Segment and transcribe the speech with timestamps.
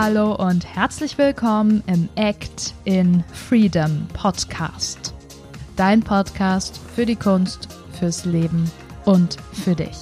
[0.00, 5.12] Hallo und herzlich willkommen im Act in Freedom Podcast.
[5.74, 7.66] Dein Podcast für die Kunst,
[7.98, 8.70] fürs Leben
[9.06, 9.96] und für dich.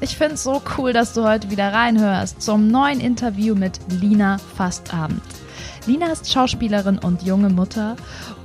[0.00, 4.38] Ich finde es so cool, dass du heute wieder reinhörst zum neuen Interview mit Lina
[4.38, 5.22] Fastabend.
[5.88, 7.96] Lina ist Schauspielerin und junge Mutter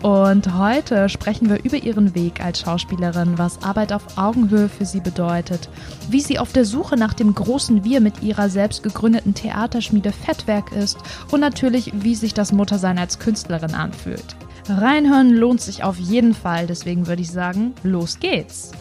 [0.01, 5.01] und heute sprechen wir über ihren Weg als Schauspielerin, was Arbeit auf Augenhöhe für sie
[5.01, 5.67] bedeutet,
[6.09, 10.71] wie sie auf der Suche nach dem großen Wir mit ihrer selbst gegründeten Theaterschmiede Fettwerk
[10.71, 10.97] ist
[11.31, 14.37] und natürlich, wie sich das Muttersein als Künstlerin anfühlt.
[14.69, 18.71] Reinhören lohnt sich auf jeden Fall, deswegen würde ich sagen, los geht's.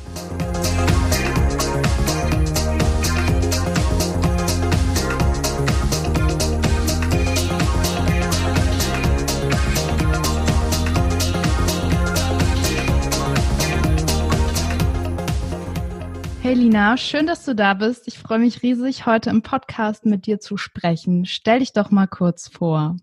[16.62, 18.06] Lina, schön, dass du da bist.
[18.06, 21.26] Ich freue mich riesig, heute im Podcast mit dir zu sprechen.
[21.26, 22.98] Stell dich doch mal kurz vor.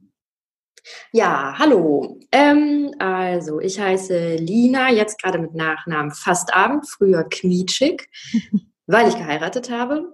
[1.11, 2.21] Ja, hallo.
[2.31, 8.09] Ähm, also, ich heiße Lina, jetzt gerade mit Nachnamen Fastabend, früher Kmietschik,
[8.87, 10.09] weil ich geheiratet habe.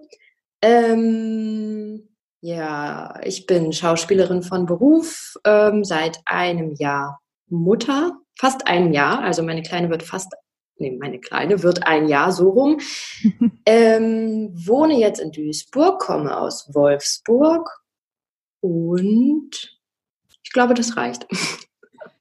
[0.60, 2.08] Ähm,
[2.40, 9.20] ja, ich bin Schauspielerin von Beruf, ähm, seit einem Jahr Mutter, fast einem Jahr.
[9.20, 10.34] Also meine Kleine wird fast
[10.78, 12.78] nee, meine Kleine wird ein Jahr so rum.
[13.66, 17.68] ähm, wohne jetzt in Duisburg, komme aus Wolfsburg
[18.60, 19.78] und
[20.42, 21.26] ich glaube, das reicht.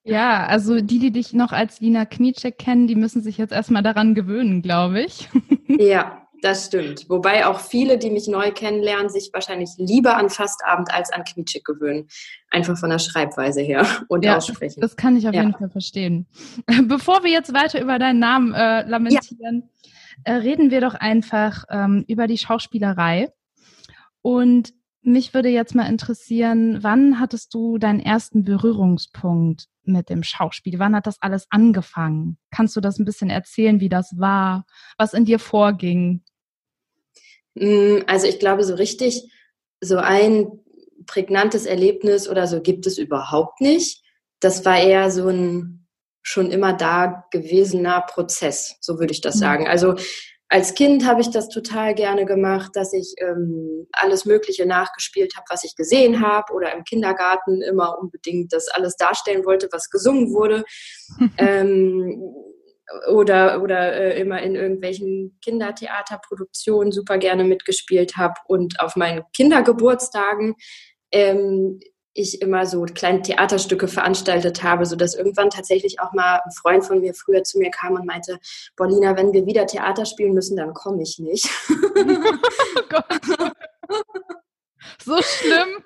[0.07, 3.81] Ja, also die, die dich noch als Lina Kmietschek kennen, die müssen sich jetzt erstmal
[3.81, 5.29] daran gewöhnen, glaube ich.
[5.67, 7.09] ja, das stimmt.
[7.09, 11.63] Wobei auch viele, die mich neu kennenlernen, sich wahrscheinlich lieber an Fastabend als an Quietschig
[11.63, 12.07] gewöhnen.
[12.49, 14.81] Einfach von der Schreibweise her und ja, aussprechen.
[14.81, 15.41] Das, das kann ich auf ja.
[15.41, 16.27] jeden Fall verstehen.
[16.83, 19.69] Bevor wir jetzt weiter über deinen Namen äh, lamentieren,
[20.25, 20.33] ja.
[20.33, 23.29] äh, reden wir doch einfach ähm, über die Schauspielerei.
[24.21, 24.73] Und
[25.05, 30.79] mich würde jetzt mal interessieren, wann hattest du deinen ersten Berührungspunkt mit dem Schauspiel?
[30.79, 32.39] Wann hat das alles angefangen?
[32.49, 34.65] Kannst du das ein bisschen erzählen, wie das war,
[34.97, 36.23] was in dir vorging?
[37.55, 39.31] Mm, also ich glaube, so richtig,
[39.81, 40.47] so ein
[41.05, 44.03] prägnantes Erlebnis oder so gibt es überhaupt nicht.
[44.39, 45.87] Das war eher so ein
[46.21, 49.39] schon immer da gewesener Prozess, so würde ich das mhm.
[49.39, 49.67] sagen.
[49.67, 49.95] Also
[50.47, 55.45] als Kind habe ich das total gerne gemacht, dass ich ähm, alles Mögliche nachgespielt habe,
[55.49, 60.33] was ich gesehen habe oder im Kindergarten immer unbedingt das alles darstellen wollte, was gesungen
[60.33, 60.63] wurde.
[61.37, 62.33] ähm,
[63.09, 70.55] oder, oder äh, immer in irgendwelchen Kindertheaterproduktionen super gerne mitgespielt habe und auf meinen Kindergeburtstagen
[71.11, 71.79] ähm,
[72.15, 76.85] ich immer so kleine Theaterstücke veranstaltet habe, so dass irgendwann tatsächlich auch mal ein Freund
[76.85, 78.39] von mir früher zu mir kam und meinte,
[78.77, 81.49] Paulina, wenn wir wieder Theater spielen müssen, dann komme ich nicht.
[81.69, 83.51] oh Gott.
[85.03, 85.83] So schlimm.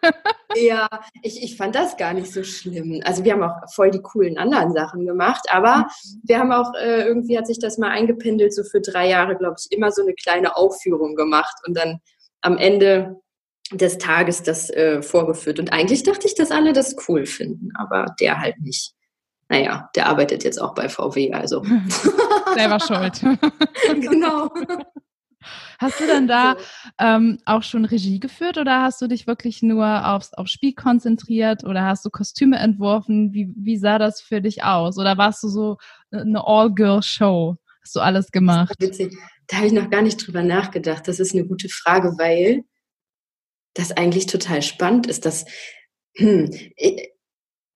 [0.56, 0.88] Ja,
[1.22, 3.02] ich, ich fand das gar nicht so schlimm.
[3.04, 6.22] Also wir haben auch voll die coolen anderen Sachen gemacht, aber mhm.
[6.24, 9.56] wir haben auch, äh, irgendwie hat sich das mal eingependelt, so für drei Jahre, glaube
[9.60, 12.00] ich, immer so eine kleine Aufführung gemacht und dann
[12.42, 13.20] am Ende
[13.72, 15.60] des Tages das äh, vorgeführt.
[15.60, 18.94] Und eigentlich dachte ich, dass alle das cool finden, aber der halt nicht.
[19.48, 21.64] Naja, der arbeitet jetzt auch bei VW, also.
[22.56, 23.22] Selber schuld.
[24.00, 24.50] genau.
[25.80, 26.58] Hast du denn da
[27.00, 31.64] ähm, auch schon Regie geführt oder hast du dich wirklich nur aufs, aufs Spiel konzentriert
[31.64, 33.34] oder hast du Kostüme entworfen?
[33.34, 34.98] Wie, wie sah das für dich aus?
[34.98, 35.78] Oder warst du so
[36.12, 37.58] eine All-Girl-Show?
[37.82, 38.76] Hast du alles gemacht?
[38.80, 39.16] witzig.
[39.48, 41.08] Da habe ich noch gar nicht drüber nachgedacht.
[41.08, 42.64] Das ist eine gute Frage, weil
[43.74, 45.26] das eigentlich total spannend ist.
[45.26, 45.46] Dass,
[46.16, 47.10] hm, ich,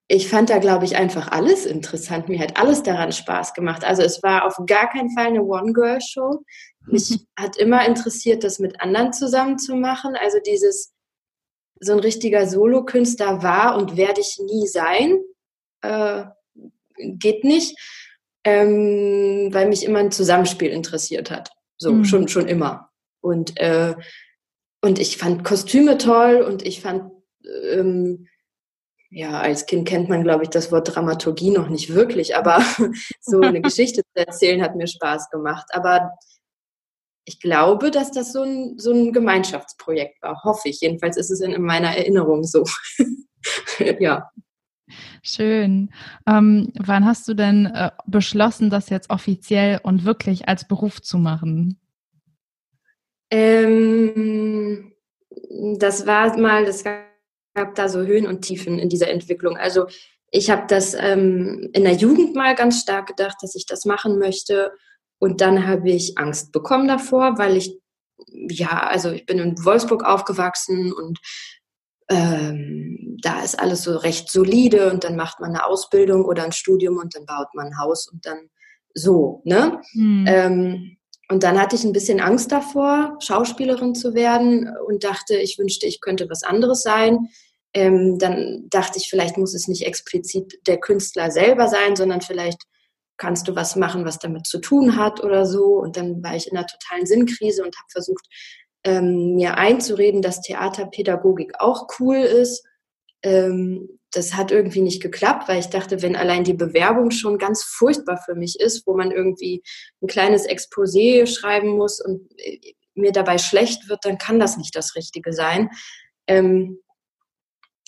[0.08, 2.28] ich fand da, glaube ich, einfach alles interessant.
[2.28, 3.84] Mir hat alles daran Spaß gemacht.
[3.84, 6.44] Also es war auf gar keinen Fall eine One-Girl-Show.
[6.86, 10.14] Mich hat immer interessiert, das mit anderen zusammen zu machen.
[10.20, 10.92] Also dieses,
[11.80, 15.20] so ein richtiger Solokünstler war und werde ich nie sein.
[15.80, 16.24] Äh,
[16.96, 17.76] geht nicht,
[18.44, 21.50] ähm, weil mich immer ein Zusammenspiel interessiert hat.
[21.78, 22.04] So, mhm.
[22.04, 22.90] schon, schon immer.
[23.20, 23.94] Und, äh,
[24.82, 27.10] und ich fand Kostüme toll und ich fand,
[27.72, 28.28] ähm,
[29.14, 32.58] ja, als Kind kennt man, glaube ich, das Wort Dramaturgie noch nicht wirklich, aber
[33.20, 35.66] so eine Geschichte zu erzählen hat mir Spaß gemacht.
[35.70, 36.10] Aber
[37.24, 40.80] ich glaube, dass das so ein, so ein Gemeinschaftsprojekt war, hoffe ich.
[40.80, 42.64] Jedenfalls ist es in meiner Erinnerung so.
[44.00, 44.30] ja.
[45.22, 45.90] Schön.
[46.26, 51.18] Ähm, wann hast du denn äh, beschlossen, das jetzt offiziell und wirklich als Beruf zu
[51.18, 51.80] machen?
[53.30, 54.92] Ähm,
[55.78, 56.84] das war mal, das
[57.54, 59.56] gab da so Höhen und Tiefen in dieser Entwicklung.
[59.56, 59.86] Also
[60.30, 64.18] ich habe das ähm, in der Jugend mal ganz stark gedacht, dass ich das machen
[64.18, 64.72] möchte
[65.18, 67.78] und dann habe ich Angst bekommen davor, weil ich,
[68.28, 71.18] ja, also ich bin in Wolfsburg aufgewachsen und
[72.10, 76.52] ähm, da ist alles so recht solide und dann macht man eine Ausbildung oder ein
[76.52, 78.50] Studium und dann baut man ein Haus und dann
[78.92, 79.80] so, ne?
[79.94, 80.24] Mhm.
[80.28, 80.96] Ähm,
[81.34, 85.84] und dann hatte ich ein bisschen Angst davor, Schauspielerin zu werden und dachte, ich wünschte,
[85.84, 87.26] ich könnte was anderes sein.
[87.72, 92.62] Ähm, dann dachte ich, vielleicht muss es nicht explizit der Künstler selber sein, sondern vielleicht
[93.16, 95.80] kannst du was machen, was damit zu tun hat oder so.
[95.80, 98.26] Und dann war ich in einer totalen Sinnkrise und habe versucht,
[98.84, 102.64] ähm, mir einzureden, dass Theaterpädagogik auch cool ist.
[103.24, 107.62] Ähm, das hat irgendwie nicht geklappt, weil ich dachte, wenn allein die Bewerbung schon ganz
[107.64, 109.62] furchtbar für mich ist, wo man irgendwie
[110.02, 114.76] ein kleines Exposé schreiben muss und äh, mir dabei schlecht wird, dann kann das nicht
[114.76, 115.70] das Richtige sein.
[116.26, 116.78] Ähm,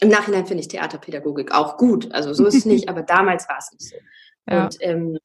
[0.00, 2.12] Im Nachhinein finde ich Theaterpädagogik auch gut.
[2.12, 3.96] Also so ist es nicht, aber damals war es nicht so.
[4.48, 4.64] Ja.
[4.64, 5.18] Und ähm,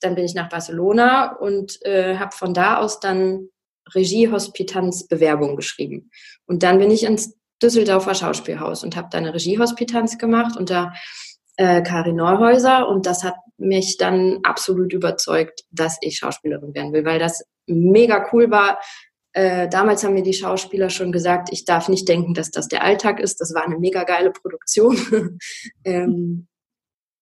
[0.00, 3.48] dann bin ich nach Barcelona und äh, habe von da aus dann
[3.94, 6.10] Regiehospitanz Bewerbung geschrieben.
[6.46, 10.92] Und dann bin ich ins Düsseldorfer Schauspielhaus und habe da eine Regiehospitanz gemacht unter
[11.56, 17.04] äh, Karin Neuhäuser und das hat mich dann absolut überzeugt, dass ich Schauspielerin werden will,
[17.04, 18.78] weil das mega cool war.
[19.34, 22.82] Äh, damals haben mir die Schauspieler schon gesagt, ich darf nicht denken, dass das der
[22.82, 23.40] Alltag ist.
[23.40, 25.38] Das war eine mega geile Produktion.
[25.84, 26.48] ähm,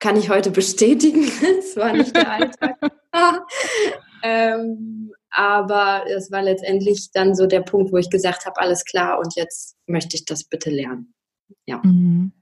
[0.01, 1.23] kann ich heute bestätigen.
[1.59, 2.77] es war nicht der Alltag.
[4.23, 9.19] ähm, aber es war letztendlich dann so der Punkt, wo ich gesagt habe, alles klar
[9.19, 11.15] und jetzt möchte ich das bitte lernen.
[11.67, 11.81] Ja.
[11.85, 12.33] Mhm.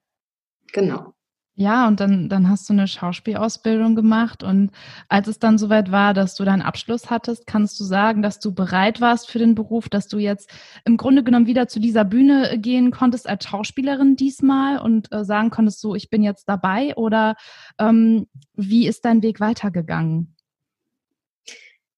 [0.73, 1.15] Genau.
[1.61, 4.71] Ja, und dann, dann hast du eine Schauspielausbildung gemacht und
[5.09, 8.55] als es dann soweit war, dass du deinen Abschluss hattest, kannst du sagen, dass du
[8.55, 10.53] bereit warst für den Beruf, dass du jetzt
[10.85, 15.51] im Grunde genommen wieder zu dieser Bühne gehen konntest als Schauspielerin diesmal und äh, sagen
[15.51, 17.35] konntest, so, ich bin jetzt dabei oder
[17.81, 20.37] ähm, wie ist dein Weg weitergegangen?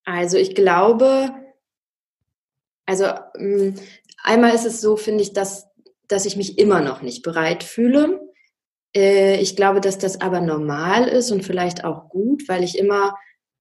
[0.04, 1.32] Also ich glaube,
[2.86, 3.06] also
[3.38, 3.74] mm,
[4.22, 5.68] einmal ist es so, finde ich, dass,
[6.08, 8.20] dass ich mich immer noch nicht bereit fühle.
[8.96, 13.16] Äh, ich glaube, dass das aber normal ist und vielleicht auch gut, weil ich immer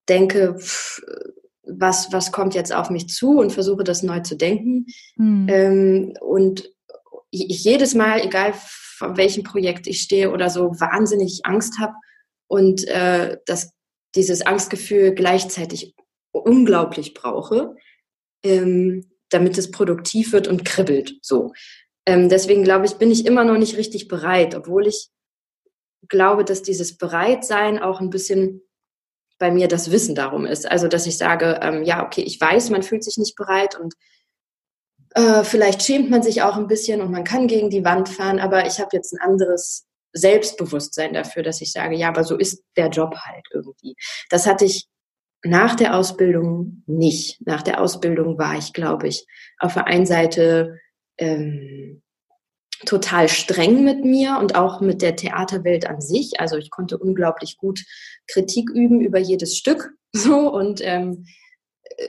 [0.08, 0.56] denke,
[1.64, 4.88] was, was kommt jetzt auf mich zu und versuche das neu zu denken.
[5.16, 6.14] Mhm.
[6.20, 6.70] und
[7.32, 11.94] ich jedes Mal, egal von welchem Projekt ich stehe oder so, wahnsinnig Angst habe
[12.48, 13.72] und äh, dass
[14.16, 15.96] dieses Angstgefühl gleichzeitig
[16.32, 17.76] unglaublich brauche,
[18.44, 21.16] ähm, damit es produktiv wird und kribbelt.
[21.22, 21.54] So.
[22.06, 25.10] Ähm, deswegen glaube ich, bin ich immer noch nicht richtig bereit, obwohl ich
[26.08, 28.62] glaube, dass dieses Bereitsein auch ein bisschen
[29.38, 30.70] bei mir das Wissen darum ist.
[30.70, 33.94] Also, dass ich sage, ähm, ja, okay, ich weiß, man fühlt sich nicht bereit und
[35.16, 38.40] äh, vielleicht schämt man sich auch ein bisschen und man kann gegen die Wand fahren,
[38.40, 42.64] aber ich habe jetzt ein anderes Selbstbewusstsein dafür, dass ich sage, ja, aber so ist
[42.76, 43.96] der Job halt irgendwie.
[44.30, 44.88] Das hatte ich
[45.44, 47.46] nach der Ausbildung nicht.
[47.46, 49.26] Nach der Ausbildung war ich, glaube ich,
[49.58, 50.80] auf der einen Seite
[51.18, 52.02] ähm,
[52.86, 56.40] total streng mit mir und auch mit der Theaterwelt an sich.
[56.40, 57.84] Also ich konnte unglaublich gut
[58.28, 59.92] Kritik üben über jedes Stück.
[60.12, 61.28] So und ähm,
[61.84, 62.08] äh,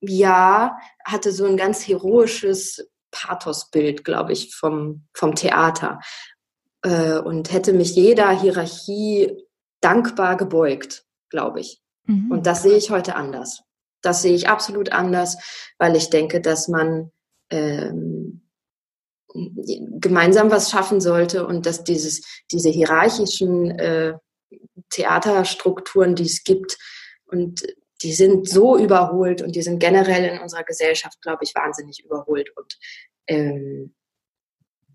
[0.00, 6.00] ja, hatte so ein ganz heroisches Pathosbild, glaube ich, vom, vom Theater.
[6.80, 9.30] Äh, und hätte mich jeder Hierarchie
[9.82, 11.81] dankbar gebeugt, glaube ich.
[12.04, 12.30] Mhm.
[12.30, 13.62] Und das sehe ich heute anders.
[14.02, 15.36] Das sehe ich absolut anders,
[15.78, 17.12] weil ich denke, dass man
[17.50, 18.42] ähm,
[19.34, 24.14] gemeinsam was schaffen sollte und dass dieses, diese hierarchischen äh,
[24.90, 26.76] Theaterstrukturen, die es gibt,
[27.24, 27.62] und
[28.02, 32.50] die sind so überholt und die sind generell in unserer Gesellschaft, glaube ich, wahnsinnig überholt.
[32.56, 32.78] Und
[33.26, 33.94] ähm,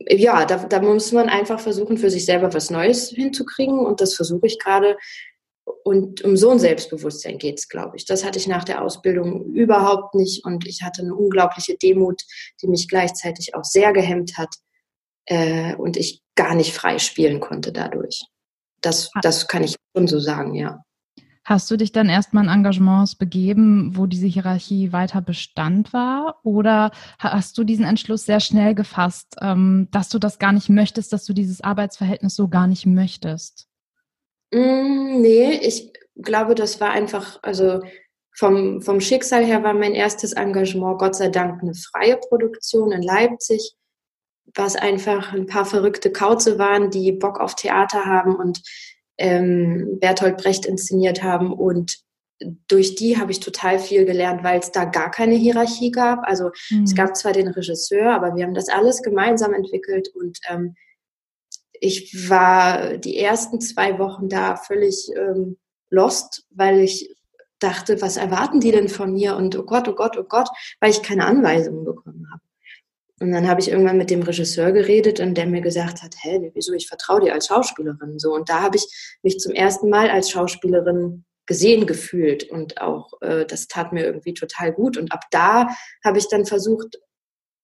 [0.08, 3.80] ja, da, da muss man einfach versuchen, für sich selber was Neues hinzukriegen.
[3.80, 4.98] Und das versuche ich gerade
[5.84, 8.06] und um so ein Selbstbewusstsein geht es, glaube ich.
[8.06, 10.46] Das hatte ich nach der Ausbildung überhaupt nicht.
[10.46, 12.22] Und ich hatte eine unglaubliche Demut,
[12.62, 14.54] die mich gleichzeitig auch sehr gehemmt hat
[15.26, 18.24] äh, und ich gar nicht frei spielen konnte dadurch.
[18.82, 20.84] Das, das kann ich schon so sagen, ja.
[21.44, 26.42] Hast du dich dann erstmal in Engagements begeben, wo diese Hierarchie weiter Bestand war?
[26.44, 31.14] Oder hast du diesen Entschluss sehr schnell gefasst, ähm, dass du das gar nicht möchtest,
[31.14, 33.70] dass du dieses Arbeitsverhältnis so gar nicht möchtest?
[34.52, 37.82] Mm, nee, ich glaube, das war einfach, also
[38.36, 43.02] vom, vom Schicksal her war mein erstes Engagement Gott sei Dank eine freie Produktion in
[43.02, 43.74] Leipzig,
[44.54, 48.62] was einfach ein paar verrückte Kauze waren, die Bock auf Theater haben und
[49.18, 51.98] ähm, Bertolt Brecht inszeniert haben und
[52.68, 56.20] durch die habe ich total viel gelernt, weil es da gar keine Hierarchie gab.
[56.24, 56.84] Also mhm.
[56.84, 60.76] es gab zwar den Regisseur, aber wir haben das alles gemeinsam entwickelt und ähm,
[61.82, 65.58] ich war die ersten zwei Wochen da völlig ähm,
[65.90, 67.16] lost, weil ich
[67.60, 69.36] dachte, was erwarten die denn von mir?
[69.36, 72.42] Und oh Gott, oh Gott, oh Gott, weil ich keine Anweisungen bekommen habe.
[73.20, 76.52] Und dann habe ich irgendwann mit dem Regisseur geredet und der mir gesagt hat, hä,
[76.54, 78.20] wieso, ich vertraue dir als Schauspielerin.
[78.20, 83.14] So, und da habe ich mich zum ersten Mal als Schauspielerin gesehen gefühlt und auch
[83.22, 84.98] äh, das tat mir irgendwie total gut.
[84.98, 85.70] Und ab da
[86.04, 87.00] habe ich dann versucht,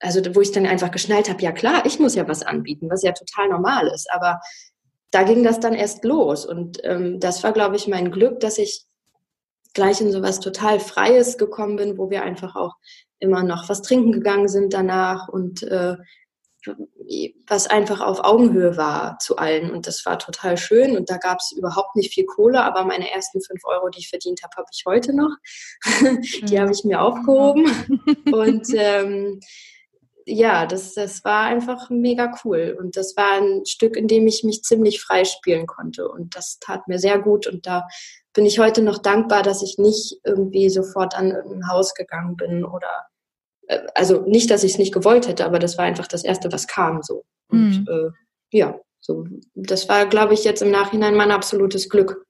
[0.03, 3.03] also wo ich dann einfach geschnallt habe, ja klar, ich muss ja was anbieten, was
[3.03, 4.11] ja total normal ist.
[4.11, 4.41] Aber
[5.11, 6.45] da ging das dann erst los.
[6.45, 8.85] Und ähm, das war, glaube ich, mein Glück, dass ich
[9.73, 12.75] gleich in sowas total Freies gekommen bin, wo wir einfach auch
[13.19, 15.95] immer noch was trinken gegangen sind danach und äh,
[17.47, 19.71] was einfach auf Augenhöhe war zu allen.
[19.71, 20.97] Und das war total schön.
[20.97, 24.09] Und da gab es überhaupt nicht viel Kohle, aber meine ersten fünf Euro, die ich
[24.09, 25.35] verdient habe, habe ich heute noch.
[26.43, 27.65] die habe ich mir aufgehoben.
[28.31, 29.39] und ähm,
[30.25, 32.77] ja, das, das war einfach mega cool.
[32.79, 36.07] Und das war ein Stück, in dem ich mich ziemlich frei spielen konnte.
[36.07, 37.47] Und das tat mir sehr gut.
[37.47, 37.87] Und da
[38.33, 42.63] bin ich heute noch dankbar, dass ich nicht irgendwie sofort an irgendein Haus gegangen bin
[42.63, 43.07] oder
[43.67, 46.51] äh, also nicht, dass ich es nicht gewollt hätte, aber das war einfach das Erste,
[46.51, 47.25] was kam so.
[47.49, 47.87] Und mhm.
[47.89, 52.25] äh, ja, so das war, glaube ich, jetzt im Nachhinein mein absolutes Glück.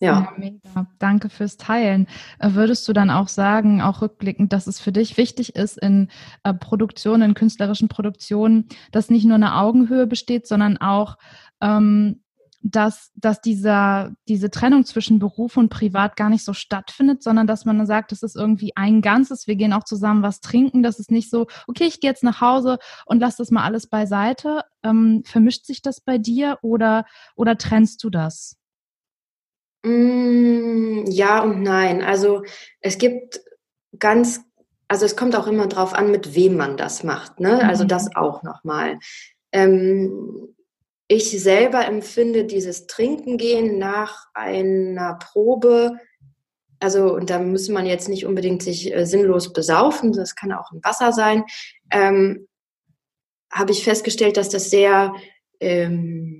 [0.00, 0.12] Ja.
[0.12, 0.32] ja.
[0.36, 0.86] mega.
[0.98, 2.06] Danke fürs Teilen.
[2.38, 6.08] Äh, würdest du dann auch sagen, auch rückblickend, dass es für dich wichtig ist in
[6.42, 11.16] äh, Produktionen, in künstlerischen Produktionen, dass nicht nur eine Augenhöhe besteht, sondern auch
[11.60, 12.22] ähm,
[12.62, 17.64] dass, dass dieser, diese Trennung zwischen Beruf und Privat gar nicht so stattfindet, sondern dass
[17.64, 21.10] man sagt, das ist irgendwie ein Ganzes, wir gehen auch zusammen was trinken, das ist
[21.10, 24.62] nicht so, okay, ich gehe jetzt nach Hause und lass das mal alles beiseite.
[24.82, 28.59] Ähm, vermischt sich das bei dir oder, oder trennst du das?
[29.82, 32.02] Mm, ja und nein.
[32.02, 32.42] Also
[32.80, 33.40] es gibt
[33.98, 34.40] ganz,
[34.88, 37.40] also es kommt auch immer drauf an, mit wem man das macht.
[37.40, 37.66] Ne?
[37.66, 37.88] Also mhm.
[37.88, 38.98] das auch nochmal.
[39.52, 40.54] Ähm,
[41.12, 45.96] ich selber empfinde dieses Trinken gehen nach einer Probe,
[46.78, 50.70] also und da muss man jetzt nicht unbedingt sich äh, sinnlos besaufen, das kann auch
[50.72, 51.44] im Wasser sein,
[51.90, 52.46] ähm,
[53.52, 55.12] habe ich festgestellt, dass das sehr
[55.58, 56.39] ähm,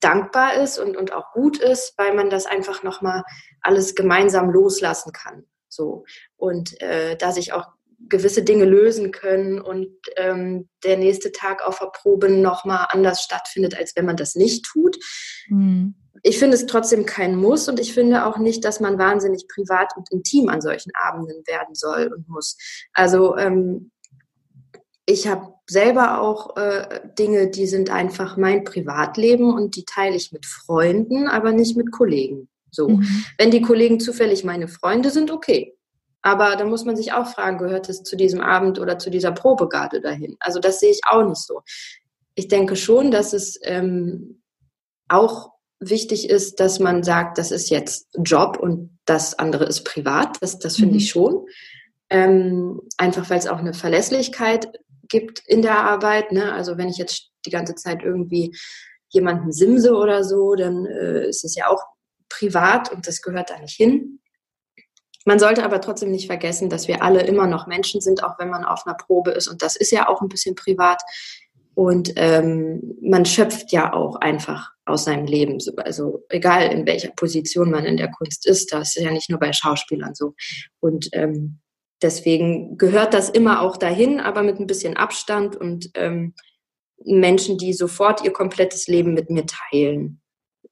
[0.00, 3.22] dankbar ist und, und auch gut ist, weil man das einfach nochmal
[3.60, 5.44] alles gemeinsam loslassen kann.
[5.68, 6.04] So.
[6.36, 7.68] Und äh, da sich auch
[8.08, 13.76] gewisse Dinge lösen können und ähm, der nächste Tag auf der Probe nochmal anders stattfindet,
[13.76, 14.96] als wenn man das nicht tut.
[15.48, 15.94] Mhm.
[16.22, 19.92] Ich finde es trotzdem kein Muss und ich finde auch nicht, dass man wahnsinnig privat
[19.96, 22.56] und intim an solchen Abenden werden soll und muss.
[22.92, 23.90] Also ähm,
[25.06, 30.32] ich habe selber auch äh, Dinge, die sind einfach mein Privatleben und die teile ich
[30.32, 32.48] mit Freunden, aber nicht mit Kollegen.
[32.70, 33.24] So, mhm.
[33.38, 35.76] wenn die Kollegen zufällig meine Freunde sind, okay.
[36.22, 39.32] Aber da muss man sich auch fragen, gehört es zu diesem Abend oder zu dieser
[39.32, 40.36] Probegarde dahin?
[40.38, 41.62] Also das sehe ich auch nicht so.
[42.34, 44.42] Ich denke schon, dass es ähm,
[45.08, 50.36] auch wichtig ist, dass man sagt, das ist jetzt Job und das andere ist privat.
[50.40, 50.98] Das, das finde mhm.
[50.98, 51.46] ich schon.
[52.10, 54.68] Ähm, einfach weil es auch eine Verlässlichkeit
[55.10, 56.32] gibt in der Arbeit.
[56.32, 56.52] Ne?
[56.52, 58.56] Also wenn ich jetzt die ganze Zeit irgendwie
[59.08, 61.84] jemanden simse oder so, dann äh, ist es ja auch
[62.28, 64.20] privat und das gehört da nicht hin.
[65.26, 68.48] Man sollte aber trotzdem nicht vergessen, dass wir alle immer noch Menschen sind, auch wenn
[68.48, 69.48] man auf einer Probe ist.
[69.48, 71.02] Und das ist ja auch ein bisschen privat.
[71.74, 75.58] Und ähm, man schöpft ja auch einfach aus seinem Leben.
[75.76, 79.38] Also egal in welcher Position man in der Kunst ist, das ist ja nicht nur
[79.38, 80.34] bei Schauspielern so.
[80.80, 81.60] Und ähm,
[82.02, 86.34] deswegen gehört das immer auch dahin, aber mit ein bisschen Abstand und ähm,
[87.04, 90.20] Menschen, die sofort ihr komplettes Leben mit mir teilen,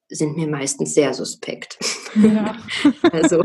[0.08, 1.78] sind mir meistens sehr suspekt.
[2.14, 2.56] Ja.
[3.12, 3.42] also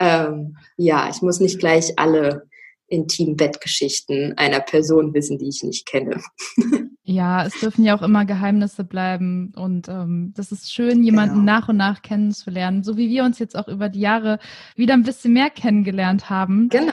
[0.00, 2.48] ähm, ja, ich muss nicht gleich alle
[2.88, 6.22] intimen Bettgeschichten einer Person wissen, die ich nicht kenne.
[7.08, 11.52] Ja, es dürfen ja auch immer Geheimnisse bleiben und ähm, das ist schön, jemanden genau.
[11.52, 14.40] nach und nach kennenzulernen, so wie wir uns jetzt auch über die Jahre
[14.74, 16.68] wieder ein bisschen mehr kennengelernt haben.
[16.68, 16.92] Genau.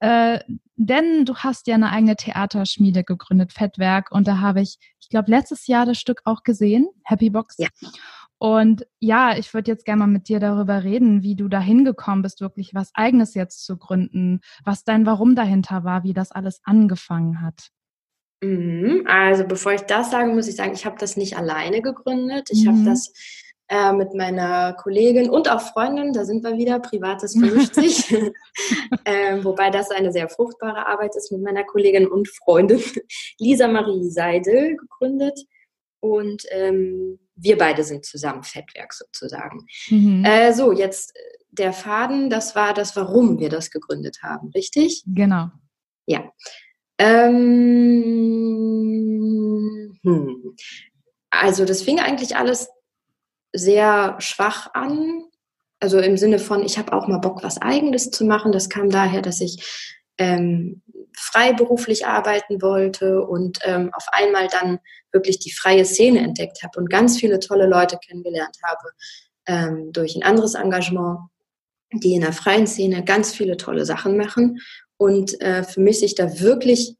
[0.00, 0.40] Äh,
[0.76, 5.30] denn du hast ja eine eigene Theaterschmiede gegründet, Fettwerk, und da habe ich, ich glaube,
[5.30, 7.56] letztes Jahr das Stück auch gesehen, Happy Box.
[7.56, 7.68] Ja.
[8.36, 12.20] Und ja, ich würde jetzt gerne mal mit dir darüber reden, wie du dahin gekommen
[12.20, 16.60] bist, wirklich was eigenes jetzt zu gründen, was dein Warum dahinter war, wie das alles
[16.64, 17.70] angefangen hat.
[18.44, 19.04] Mhm.
[19.06, 22.48] Also bevor ich das sage, muss ich sagen, ich habe das nicht alleine gegründet.
[22.50, 22.68] Ich mhm.
[22.68, 23.12] habe das
[23.68, 28.12] äh, mit meiner Kollegin und auch Freundin, da sind wir wieder, Privates vermischt sich,
[29.04, 32.82] äh, wobei das eine sehr fruchtbare Arbeit ist, mit meiner Kollegin und Freundin
[33.38, 35.38] Lisa Marie Seidel gegründet.
[36.00, 39.66] Und ähm, wir beide sind zusammen Fettwerk sozusagen.
[39.88, 40.22] Mhm.
[40.26, 41.20] Äh, so, jetzt äh,
[41.50, 45.02] der Faden, das war das, warum wir das gegründet haben, richtig?
[45.06, 45.48] Genau.
[46.06, 46.30] Ja.
[46.98, 48.34] Ähm,
[50.02, 50.56] hm.
[51.30, 52.68] Also das fing eigentlich alles
[53.52, 55.24] sehr schwach an.
[55.80, 58.52] Also im Sinne von, ich habe auch mal Bock, was Eigenes zu machen.
[58.52, 60.82] Das kam daher, dass ich ähm,
[61.16, 64.78] freiberuflich arbeiten wollte und ähm, auf einmal dann
[65.12, 68.90] wirklich die freie Szene entdeckt habe und ganz viele tolle Leute kennengelernt habe
[69.46, 71.18] ähm, durch ein anderes Engagement,
[71.92, 74.60] die in der freien Szene ganz viele tolle Sachen machen
[74.96, 76.96] und äh, für mich sich da wirklich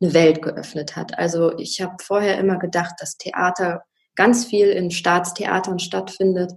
[0.00, 1.18] eine Welt geöffnet hat.
[1.18, 3.82] Also ich habe vorher immer gedacht, dass Theater
[4.14, 6.52] ganz viel in Staatstheatern stattfindet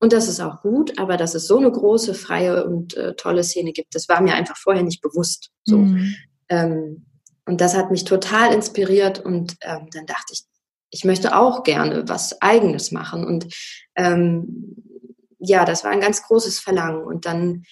[0.00, 3.44] und das ist auch gut, aber dass es so eine große, freie und äh, tolle
[3.44, 5.50] Szene gibt, das war mir einfach vorher nicht bewusst.
[5.64, 5.76] So.
[5.76, 6.16] Mhm.
[6.48, 7.06] Ähm,
[7.44, 10.44] und das hat mich total inspiriert und ähm, dann dachte ich,
[10.90, 13.26] ich möchte auch gerne was Eigenes machen.
[13.26, 13.54] Und
[13.94, 14.76] ähm,
[15.38, 17.04] ja, das war ein ganz großes Verlangen.
[17.04, 17.64] Und dann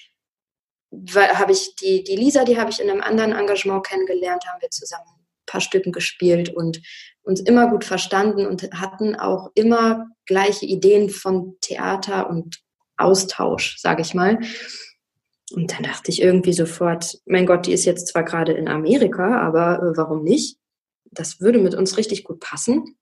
[0.91, 4.71] habe ich die, die Lisa, die habe ich in einem anderen Engagement kennengelernt, haben wir
[4.71, 6.81] zusammen ein paar Stücken gespielt und
[7.23, 12.61] uns immer gut verstanden und hatten auch immer gleiche Ideen von Theater und
[12.97, 14.39] Austausch, sage ich mal.
[15.53, 19.41] Und dann dachte ich irgendwie sofort, mein Gott, die ist jetzt zwar gerade in Amerika,
[19.41, 20.59] aber äh, warum nicht?
[21.11, 22.99] Das würde mit uns richtig gut passen.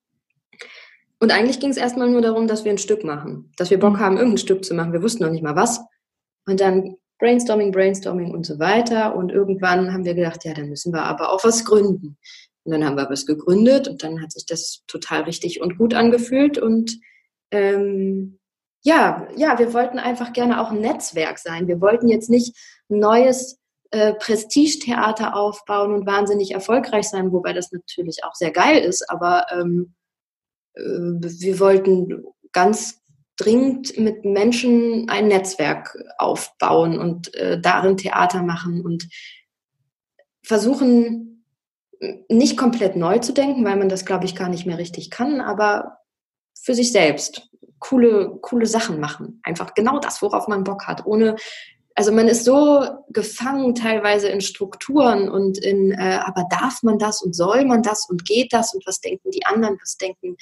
[1.18, 3.94] Und eigentlich ging es erstmal nur darum, dass wir ein Stück machen, dass wir Bock
[3.94, 4.00] mhm.
[4.00, 4.92] haben, irgendein Stück zu machen.
[4.92, 5.80] Wir wussten noch nicht mal was.
[6.46, 9.16] Und dann Brainstorming, Brainstorming und so weiter.
[9.16, 12.18] Und irgendwann haben wir gedacht, ja, dann müssen wir aber auch was gründen.
[12.64, 15.94] Und dann haben wir was gegründet und dann hat sich das total richtig und gut
[15.94, 16.58] angefühlt.
[16.58, 16.98] Und
[17.50, 18.38] ähm,
[18.82, 21.68] ja, ja, wir wollten einfach gerne auch ein Netzwerk sein.
[21.68, 22.56] Wir wollten jetzt nicht
[22.90, 23.58] ein neues
[23.92, 29.46] äh, Prestigetheater aufbauen und wahnsinnig erfolgreich sein, wobei das natürlich auch sehr geil ist, aber
[29.52, 29.94] ähm,
[30.74, 33.00] äh, wir wollten ganz
[33.36, 39.08] dringend mit Menschen ein Netzwerk aufbauen und äh, darin Theater machen und
[40.42, 41.44] versuchen,
[42.28, 45.40] nicht komplett neu zu denken, weil man das, glaube ich, gar nicht mehr richtig kann,
[45.40, 45.98] aber
[46.54, 49.40] für sich selbst coole, coole Sachen machen.
[49.42, 51.36] Einfach genau das, worauf man Bock hat, ohne
[51.98, 57.22] also man ist so gefangen teilweise in Strukturen und in, äh, aber darf man das
[57.22, 60.36] und soll man das und geht das und was denken die anderen, was denken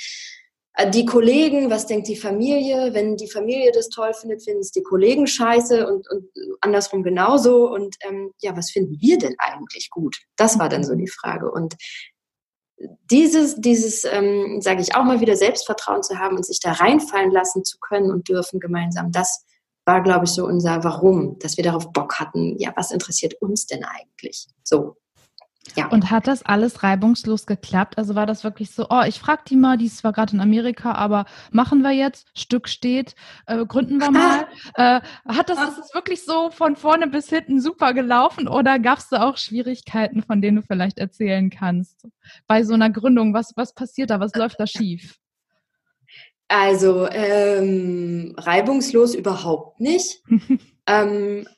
[0.89, 2.95] die Kollegen, was denkt die Familie?
[2.95, 6.29] Wenn die Familie das toll findet, finden es die Kollegen scheiße und, und
[6.61, 7.71] andersrum genauso.
[7.71, 10.17] Und ähm, ja, was finden wir denn eigentlich gut?
[10.37, 11.51] Das war dann so die Frage.
[11.51, 11.77] Und
[13.11, 17.31] dieses, dieses, ähm, sage ich auch mal wieder, Selbstvertrauen zu haben und sich da reinfallen
[17.31, 19.45] lassen zu können und dürfen gemeinsam, das
[19.87, 22.59] war, glaube ich, so unser Warum, dass wir darauf Bock hatten.
[22.59, 24.49] Ja, was interessiert uns denn eigentlich?
[24.63, 24.97] So.
[25.77, 25.89] Ja.
[25.89, 27.99] Und hat das alles reibungslos geklappt?
[27.99, 30.41] Also war das wirklich so, oh, ich frage die mal, die ist zwar gerade in
[30.41, 33.15] Amerika, aber machen wir jetzt, Stück steht,
[33.47, 34.47] äh, gründen wir mal.
[34.75, 38.99] äh, hat das, ist es wirklich so von vorne bis hinten super gelaufen oder gab
[38.99, 42.07] es da auch Schwierigkeiten, von denen du vielleicht erzählen kannst?
[42.47, 45.19] Bei so einer Gründung, was, was passiert da, was läuft da schief?
[46.47, 50.23] Also ähm, reibungslos überhaupt nicht.
[50.87, 51.49] ähm,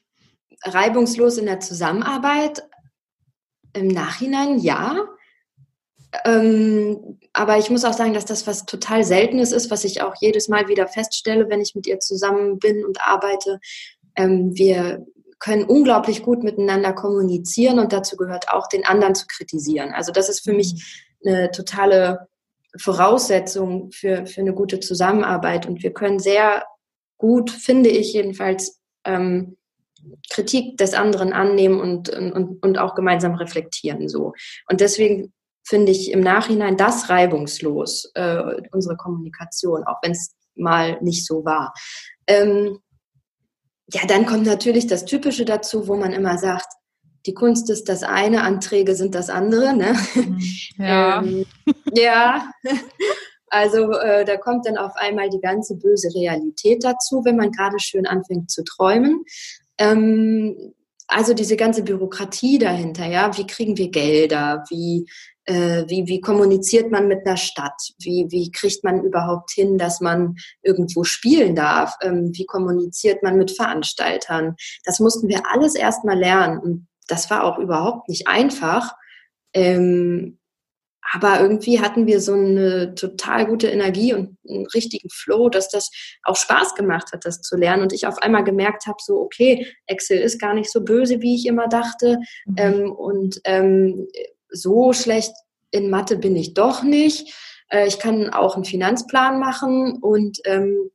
[0.63, 2.63] reibungslos in der Zusammenarbeit,
[3.77, 5.07] im Nachhinein ja.
[6.25, 10.15] Ähm, aber ich muss auch sagen, dass das was total Seltenes ist, was ich auch
[10.21, 13.61] jedes Mal wieder feststelle, wenn ich mit ihr zusammen bin und arbeite.
[14.17, 15.05] Ähm, wir
[15.39, 19.93] können unglaublich gut miteinander kommunizieren und dazu gehört auch, den anderen zu kritisieren.
[19.93, 22.29] Also das ist für mich eine totale
[22.79, 25.67] Voraussetzung für, für eine gute Zusammenarbeit.
[25.67, 26.65] Und wir können sehr
[27.19, 29.57] gut, finde ich jedenfalls, ähm,
[30.31, 34.09] Kritik des anderen annehmen und, und, und auch gemeinsam reflektieren.
[34.09, 34.33] So.
[34.69, 35.33] Und deswegen
[35.65, 41.45] finde ich im Nachhinein das reibungslos, äh, unsere Kommunikation, auch wenn es mal nicht so
[41.45, 41.75] war.
[42.27, 42.79] Ähm,
[43.93, 46.67] ja, dann kommt natürlich das Typische dazu, wo man immer sagt,
[47.27, 49.75] die Kunst ist das eine, Anträge sind das andere.
[49.75, 49.97] Ne?
[50.15, 50.41] Mhm.
[50.79, 51.23] Ja.
[51.23, 51.47] ähm,
[51.95, 52.51] ja.
[53.49, 57.79] Also äh, da kommt dann auf einmal die ganze böse Realität dazu, wenn man gerade
[57.79, 59.25] schön anfängt zu träumen.
[59.79, 60.75] Ähm,
[61.09, 65.07] also diese ganze Bürokratie dahinter, ja, wie kriegen wir Gelder, wie,
[65.45, 70.01] äh, wie, wie kommuniziert man mit einer Stadt, wie, wie kriegt man überhaupt hin, dass
[70.01, 74.57] man irgendwo spielen darf, ähm, wie kommuniziert man mit Veranstaltern.
[74.85, 78.93] Das mussten wir alles erstmal lernen und das war auch überhaupt nicht einfach.
[79.55, 80.39] Ähm,
[81.13, 85.91] aber irgendwie hatten wir so eine total gute Energie und einen richtigen Flow, dass das
[86.23, 87.83] auch Spaß gemacht hat, das zu lernen.
[87.83, 91.37] Und ich auf einmal gemerkt habe, so, okay, Excel ist gar nicht so böse, wie
[91.37, 92.19] ich immer dachte.
[92.47, 92.55] Mhm.
[92.57, 94.09] Ähm, und ähm,
[94.51, 95.33] so schlecht
[95.71, 97.35] in Mathe bin ich doch nicht.
[97.69, 100.91] Äh, ich kann auch einen Finanzplan machen und ähm,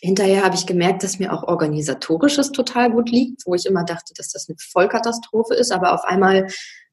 [0.00, 4.14] Hinterher habe ich gemerkt, dass mir auch organisatorisches total gut liegt, wo ich immer dachte,
[4.16, 5.72] dass das eine Vollkatastrophe ist.
[5.72, 6.46] Aber auf einmal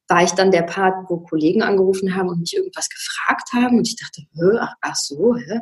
[0.07, 3.87] war ich dann der Part, wo Kollegen angerufen haben und mich irgendwas gefragt haben und
[3.87, 4.23] ich dachte,
[4.59, 5.59] ach, ach so, hä?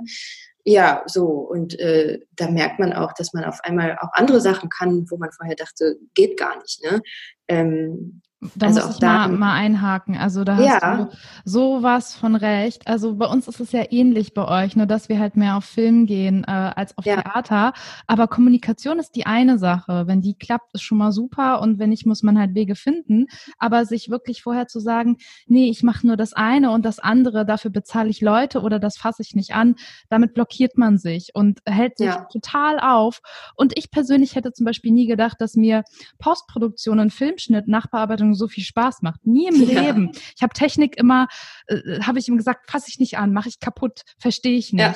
[0.65, 1.25] Ja, so.
[1.25, 5.17] Und äh, da merkt man auch, dass man auf einmal auch andere Sachen kann, wo
[5.17, 6.81] man vorher dachte, geht gar nicht.
[6.83, 7.01] Ne?
[7.49, 8.21] Ähm,
[8.55, 10.17] Da also muss ich mal, mal einhaken.
[10.17, 10.97] Also da hast ja.
[10.97, 11.09] du
[11.45, 12.87] sowas von recht.
[12.87, 15.65] Also bei uns ist es ja ähnlich bei euch, nur dass wir halt mehr auf
[15.65, 17.21] Film gehen äh, als auf ja.
[17.21, 17.73] Theater.
[18.07, 20.07] Aber Kommunikation ist die eine Sache.
[20.07, 21.61] Wenn die klappt, ist schon mal super.
[21.61, 23.27] Und wenn nicht, muss man halt Wege finden.
[23.57, 27.45] Aber sich wirklich vorher zu sagen, nee, ich mache nur das eine und das andere,
[27.45, 29.75] dafür bezahle ich Leute oder das fasse ich nicht an,
[30.09, 32.27] damit blockiert man sich und hält sich ja.
[32.31, 33.21] total auf.
[33.55, 35.83] Und ich persönlich hätte zum Beispiel nie gedacht, dass mir
[36.19, 39.25] Postproduktion und Filmschnitt, Nachbearbeitung so viel Spaß macht.
[39.25, 39.81] Nie im ja.
[39.81, 40.11] Leben.
[40.35, 41.27] Ich habe Technik immer,
[41.67, 44.83] äh, habe ich ihm gesagt, fasse ich nicht an, mache ich kaputt, verstehe ich nicht.
[44.83, 44.95] Ja.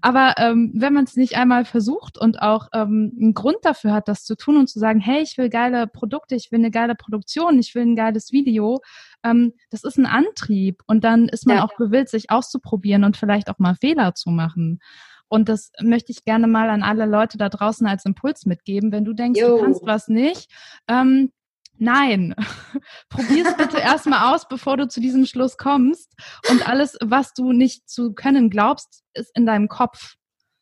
[0.00, 4.08] Aber ähm, wenn man es nicht einmal versucht und auch ähm, einen Grund dafür hat,
[4.08, 6.94] das zu tun und zu sagen, hey, ich will geile Produkte, ich will eine geile
[6.94, 8.80] Produktion, ich will ein geiles Video,
[9.24, 10.82] ähm, das ist ein Antrieb.
[10.86, 11.64] Und dann ist man ja.
[11.64, 14.80] auch gewillt, sich auszuprobieren und vielleicht auch mal Fehler zu machen.
[15.28, 18.92] Und das möchte ich gerne mal an alle Leute da draußen als Impuls mitgeben.
[18.92, 19.58] Wenn du denkst, Yo.
[19.58, 20.50] du kannst was nicht,
[20.88, 21.30] ähm,
[21.78, 22.34] Nein,
[23.08, 26.12] probier es bitte erstmal aus, bevor du zu diesem Schluss kommst.
[26.50, 30.14] Und alles, was du nicht zu können glaubst, ist in deinem Kopf.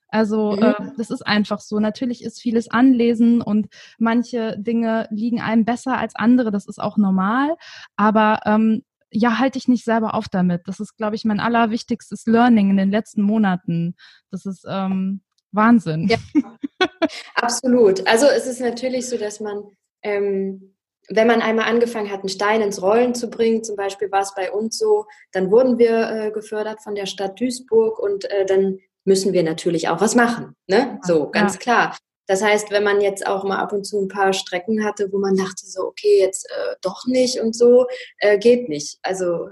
[0.09, 0.63] Also mhm.
[0.63, 1.81] äh, das ist einfach so.
[1.81, 3.67] Natürlich ist vieles Anlesen und
[3.99, 6.51] manche Dinge liegen einem besser als andere.
[6.51, 7.57] Das ist auch normal.
[7.97, 10.63] Aber ähm, ja, halte ich nicht selber auf damit.
[10.67, 13.95] Das ist, glaube ich, mein allerwichtigstes Learning in den letzten Monaten.
[14.31, 16.09] Das ist ähm, Wahnsinn.
[16.09, 16.19] Ja,
[17.35, 18.07] absolut.
[18.07, 19.65] Also es ist natürlich so, dass man
[20.03, 20.76] ähm,
[21.09, 24.35] wenn man einmal angefangen hat, einen Stein ins Rollen zu bringen, zum Beispiel war es
[24.35, 28.79] bei uns so, dann wurden wir äh, gefördert von der Stadt Duisburg und äh, dann
[29.05, 30.55] müssen wir natürlich auch was machen.
[30.67, 30.99] Ne?
[31.03, 31.59] So, ganz ja.
[31.61, 31.97] klar.
[32.27, 35.19] Das heißt, wenn man jetzt auch mal ab und zu ein paar Strecken hatte, wo
[35.19, 37.87] man dachte so, okay, jetzt äh, doch nicht und so,
[38.19, 38.99] äh, geht nicht.
[39.03, 39.49] Also,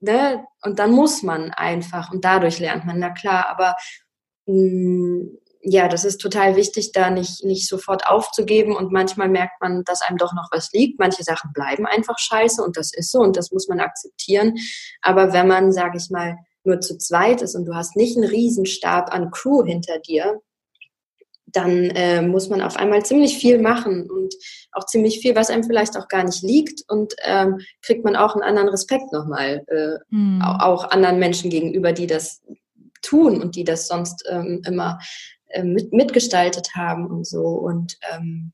[0.00, 0.44] ne?
[0.62, 3.76] Und dann muss man einfach und dadurch lernt man, na klar, aber
[4.44, 9.60] mh, mm, ja, das ist total wichtig, da nicht, nicht sofort aufzugeben und manchmal merkt
[9.60, 10.98] man, dass einem doch noch was liegt.
[10.98, 14.56] Manche Sachen bleiben einfach scheiße und das ist so und das muss man akzeptieren.
[15.02, 18.28] Aber wenn man, sage ich mal, nur zu zweit ist und du hast nicht einen
[18.28, 20.40] Riesenstab an Crew hinter dir,
[21.46, 24.34] dann äh, muss man auf einmal ziemlich viel machen und
[24.72, 28.34] auch ziemlich viel, was einem vielleicht auch gar nicht liegt und ähm, kriegt man auch
[28.34, 30.42] einen anderen Respekt nochmal, äh, mhm.
[30.42, 32.42] auch, anderen Menschen gegenüber, die das
[33.02, 34.98] tun und die das sonst ähm, immer
[35.52, 37.42] äh, mit, mitgestaltet haben und so.
[37.42, 38.52] Und ähm,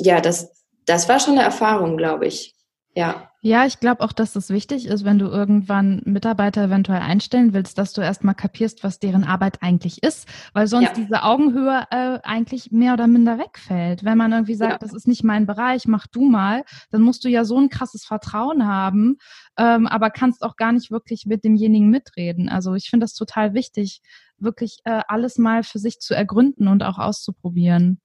[0.00, 2.54] ja, das, das war schon eine Erfahrung, glaube ich.
[2.94, 3.26] Ja.
[3.42, 7.78] Ja, ich glaube auch, dass das wichtig ist, wenn du irgendwann Mitarbeiter eventuell einstellen willst,
[7.78, 10.92] dass du erstmal kapierst, was deren Arbeit eigentlich ist, weil sonst ja.
[10.94, 14.04] diese Augenhöhe äh, eigentlich mehr oder minder wegfällt.
[14.04, 14.78] Wenn man irgendwie sagt, ja.
[14.78, 18.04] das ist nicht mein Bereich, mach du mal, dann musst du ja so ein krasses
[18.04, 19.16] Vertrauen haben,
[19.60, 22.48] ähm, aber kannst auch gar nicht wirklich mit demjenigen mitreden.
[22.48, 24.00] Also ich finde das total wichtig,
[24.38, 28.00] wirklich äh, alles mal für sich zu ergründen und auch auszuprobieren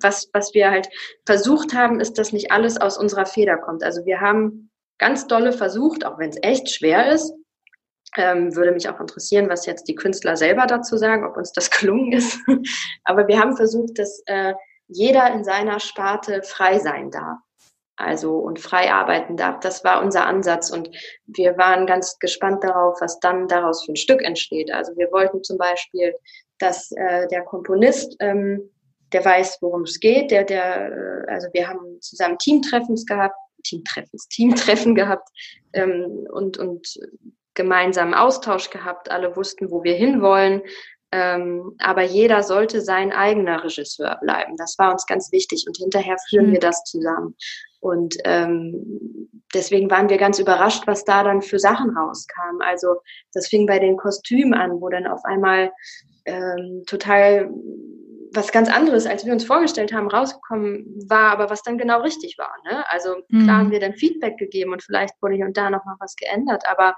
[0.00, 0.88] was, was wir halt
[1.24, 3.82] versucht haben, ist, dass nicht alles aus unserer Feder kommt.
[3.82, 7.32] Also wir haben ganz dolle versucht, auch wenn es echt schwer ist,
[8.16, 11.70] ähm, würde mich auch interessieren, was jetzt die Künstler selber dazu sagen, ob uns das
[11.80, 12.38] gelungen ist.
[13.04, 14.54] Aber wir haben versucht, dass äh,
[14.88, 17.38] jeder in seiner Sparte frei sein darf.
[17.96, 19.60] Also und frei arbeiten darf.
[19.60, 20.90] Das war unser Ansatz und
[21.26, 24.70] wir waren ganz gespannt darauf, was dann daraus für ein Stück entsteht.
[24.70, 26.14] Also wir wollten zum Beispiel,
[26.58, 28.70] dass äh, der Komponist ähm,
[29.12, 30.90] der weiß, worum es geht, der, der,
[31.26, 35.28] äh, also wir haben zusammen Teamtreffens gehabt, Teamtreffens, Teamtreffen gehabt
[35.72, 36.98] ähm, und, und
[37.54, 39.10] gemeinsamen Austausch gehabt.
[39.10, 40.62] Alle wussten, wo wir hinwollen.
[41.12, 44.56] Ähm, aber jeder sollte sein eigener Regisseur bleiben.
[44.56, 46.52] Das war uns ganz wichtig und hinterher führen mhm.
[46.52, 47.36] wir das zusammen.
[47.86, 52.60] Und ähm, deswegen waren wir ganz überrascht, was da dann für Sachen rauskam.
[52.60, 52.96] Also
[53.32, 55.70] das fing bei den Kostümen an, wo dann auf einmal
[56.24, 57.50] ähm, total
[58.32, 62.36] was ganz anderes, als wir uns vorgestellt haben, rausgekommen war, aber was dann genau richtig
[62.38, 62.52] war.
[62.64, 62.84] Ne?
[62.90, 63.44] Also mhm.
[63.44, 66.16] klar haben wir dann Feedback gegeben und vielleicht wurde hier und da noch mal was
[66.16, 66.96] geändert, aber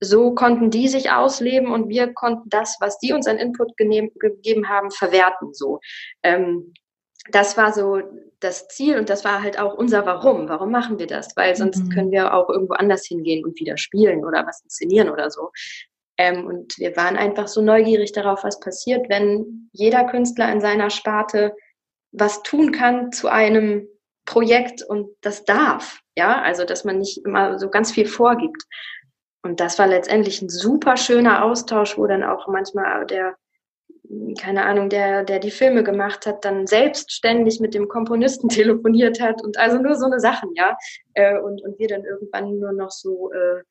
[0.00, 4.68] so konnten die sich ausleben und wir konnten das, was die uns an Input gegeben
[4.68, 5.52] haben, verwerten.
[5.52, 5.80] So,
[6.22, 6.72] ähm,
[7.28, 8.00] das war so
[8.40, 10.48] das Ziel und das war halt auch unser Warum.
[10.48, 11.36] Warum machen wir das?
[11.36, 11.90] Weil sonst mhm.
[11.90, 15.50] können wir auch irgendwo anders hingehen und wieder spielen oder was inszenieren oder so.
[16.16, 20.90] Ähm, und wir waren einfach so neugierig darauf, was passiert, wenn jeder Künstler in seiner
[20.90, 21.54] Sparte
[22.12, 23.86] was tun kann zu einem
[24.24, 26.00] Projekt und das darf.
[26.16, 28.64] Ja, also dass man nicht immer so ganz viel vorgibt.
[29.42, 33.36] Und das war letztendlich ein super schöner Austausch, wo dann auch manchmal der,
[34.40, 39.42] keine Ahnung, der, der die Filme gemacht hat, dann selbstständig mit dem Komponisten telefoniert hat
[39.42, 40.76] und also nur so eine Sachen, ja.
[41.14, 43.62] Äh, und, und wir dann irgendwann nur noch so äh,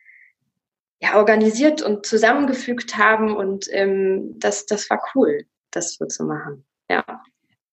[1.01, 3.35] ja, organisiert und zusammengefügt haben.
[3.35, 6.65] Und ähm, das, das war cool, das so zu machen.
[6.89, 7.03] Ja.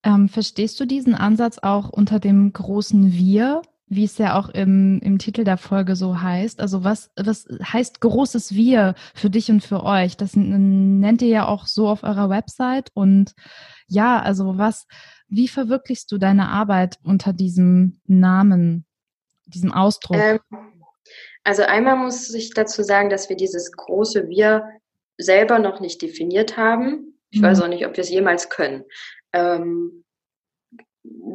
[0.04, 3.62] Ähm, verstehst du diesen Ansatz auch unter dem großen Wir?
[3.88, 6.60] Wie es ja auch im, im Titel der Folge so heißt.
[6.60, 10.16] Also was, was heißt großes Wir für dich und für euch?
[10.16, 12.90] Das nennt ihr ja auch so auf eurer Website.
[12.94, 13.34] Und
[13.86, 14.86] ja, also was,
[15.28, 18.86] wie verwirklichst du deine Arbeit unter diesem Namen,
[19.46, 20.18] diesem Ausdruck?
[20.18, 20.40] Ähm,
[21.44, 24.68] also einmal muss ich dazu sagen, dass wir dieses große Wir
[25.16, 27.14] selber noch nicht definiert haben.
[27.30, 27.44] Ich mhm.
[27.44, 28.82] weiß auch nicht, ob wir es jemals können.
[29.32, 30.04] Ähm,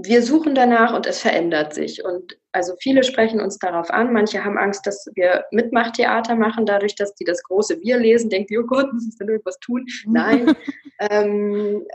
[0.03, 2.03] wir suchen danach und es verändert sich.
[2.03, 4.13] Und also viele sprechen uns darauf an.
[4.13, 8.57] Manche haben Angst, dass wir Mitmachtheater machen, dadurch, dass die das große Wir lesen, denken
[8.57, 9.85] oh Gott, muss ich denn irgendwas tun?
[10.05, 10.55] Nein.
[10.99, 11.85] ähm,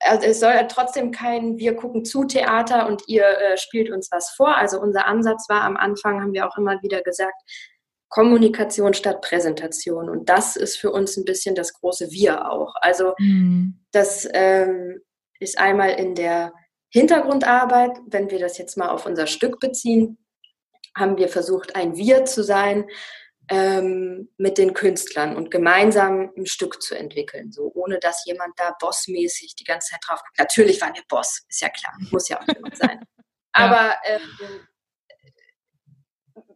[0.00, 4.30] also es soll trotzdem kein Wir gucken zu Theater und ihr äh, spielt uns was
[4.30, 4.56] vor.
[4.56, 7.42] Also unser Ansatz war am Anfang, haben wir auch immer wieder gesagt,
[8.08, 10.08] Kommunikation statt Präsentation.
[10.08, 12.74] Und das ist für uns ein bisschen das große Wir auch.
[12.80, 13.80] Also mhm.
[13.92, 15.00] das ähm,
[15.40, 16.52] ist einmal in der
[16.90, 20.18] Hintergrundarbeit, wenn wir das jetzt mal auf unser Stück beziehen,
[20.96, 22.86] haben wir versucht, ein Wir zu sein
[23.50, 28.74] ähm, mit den Künstlern und gemeinsam ein Stück zu entwickeln, so ohne dass jemand da
[28.78, 30.38] bossmäßig die ganze Zeit drauf kommt.
[30.38, 33.00] Natürlich waren wir Boss, ist ja klar, muss ja auch jemand sein.
[33.52, 34.66] Aber ähm,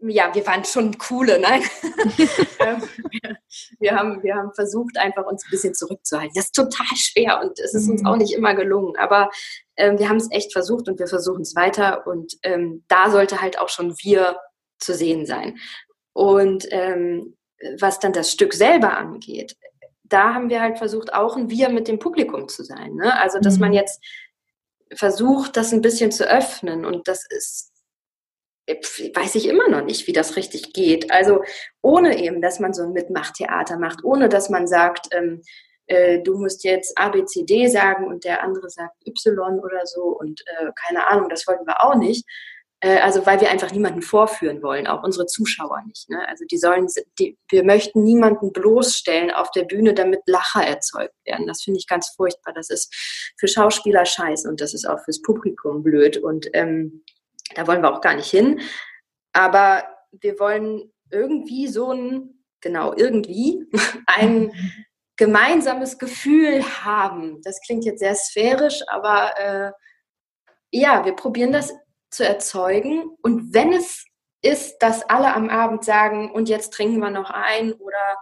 [0.08, 1.62] ja, wir waren schon coole, nein.
[2.60, 2.80] Ähm,
[3.80, 6.32] wir, haben, wir haben versucht, einfach uns ein bisschen zurückzuhalten.
[6.36, 8.06] Das ist total schwer und es ist uns mhm.
[8.06, 8.96] auch nicht immer gelungen.
[8.96, 9.30] Aber
[9.76, 12.06] ähm, wir haben es echt versucht und wir versuchen es weiter.
[12.06, 14.38] Und ähm, da sollte halt auch schon wir
[14.78, 15.58] zu sehen sein.
[16.12, 17.36] Und ähm,
[17.80, 19.56] was dann das Stück selber angeht,
[20.04, 22.94] da haben wir halt versucht, auch ein Wir mit dem Publikum zu sein.
[22.94, 23.20] Ne?
[23.20, 23.60] Also, dass mhm.
[23.60, 24.00] man jetzt
[24.94, 26.84] versucht, das ein bisschen zu öffnen.
[26.84, 27.71] Und das ist
[28.66, 31.10] weiß ich immer noch nicht, wie das richtig geht.
[31.10, 31.42] Also
[31.80, 35.42] ohne eben, dass man so ein Mitmachtheater macht, ohne dass man sagt, ähm,
[35.86, 39.84] äh, du musst jetzt A, B, C, D sagen und der andere sagt Y oder
[39.86, 42.24] so und äh, keine Ahnung, das wollten wir auch nicht.
[42.80, 46.10] Äh, also weil wir einfach niemanden vorführen wollen, auch unsere Zuschauer nicht.
[46.10, 46.26] Ne?
[46.28, 46.86] Also die sollen,
[47.18, 51.46] die, wir möchten niemanden bloßstellen auf der Bühne, damit Lacher erzeugt werden.
[51.46, 52.52] Das finde ich ganz furchtbar.
[52.54, 52.92] Das ist
[53.38, 57.04] für Schauspieler scheiße und das ist auch fürs Publikum blöd und ähm,
[57.54, 58.60] da wollen wir auch gar nicht hin.
[59.32, 63.66] Aber wir wollen irgendwie so ein, genau, irgendwie
[64.06, 64.52] ein
[65.16, 67.40] gemeinsames Gefühl haben.
[67.42, 69.72] Das klingt jetzt sehr sphärisch, aber äh,
[70.70, 71.72] ja, wir probieren das
[72.10, 73.16] zu erzeugen.
[73.22, 74.04] Und wenn es
[74.42, 78.18] ist, dass alle am Abend sagen, und jetzt trinken wir noch ein oder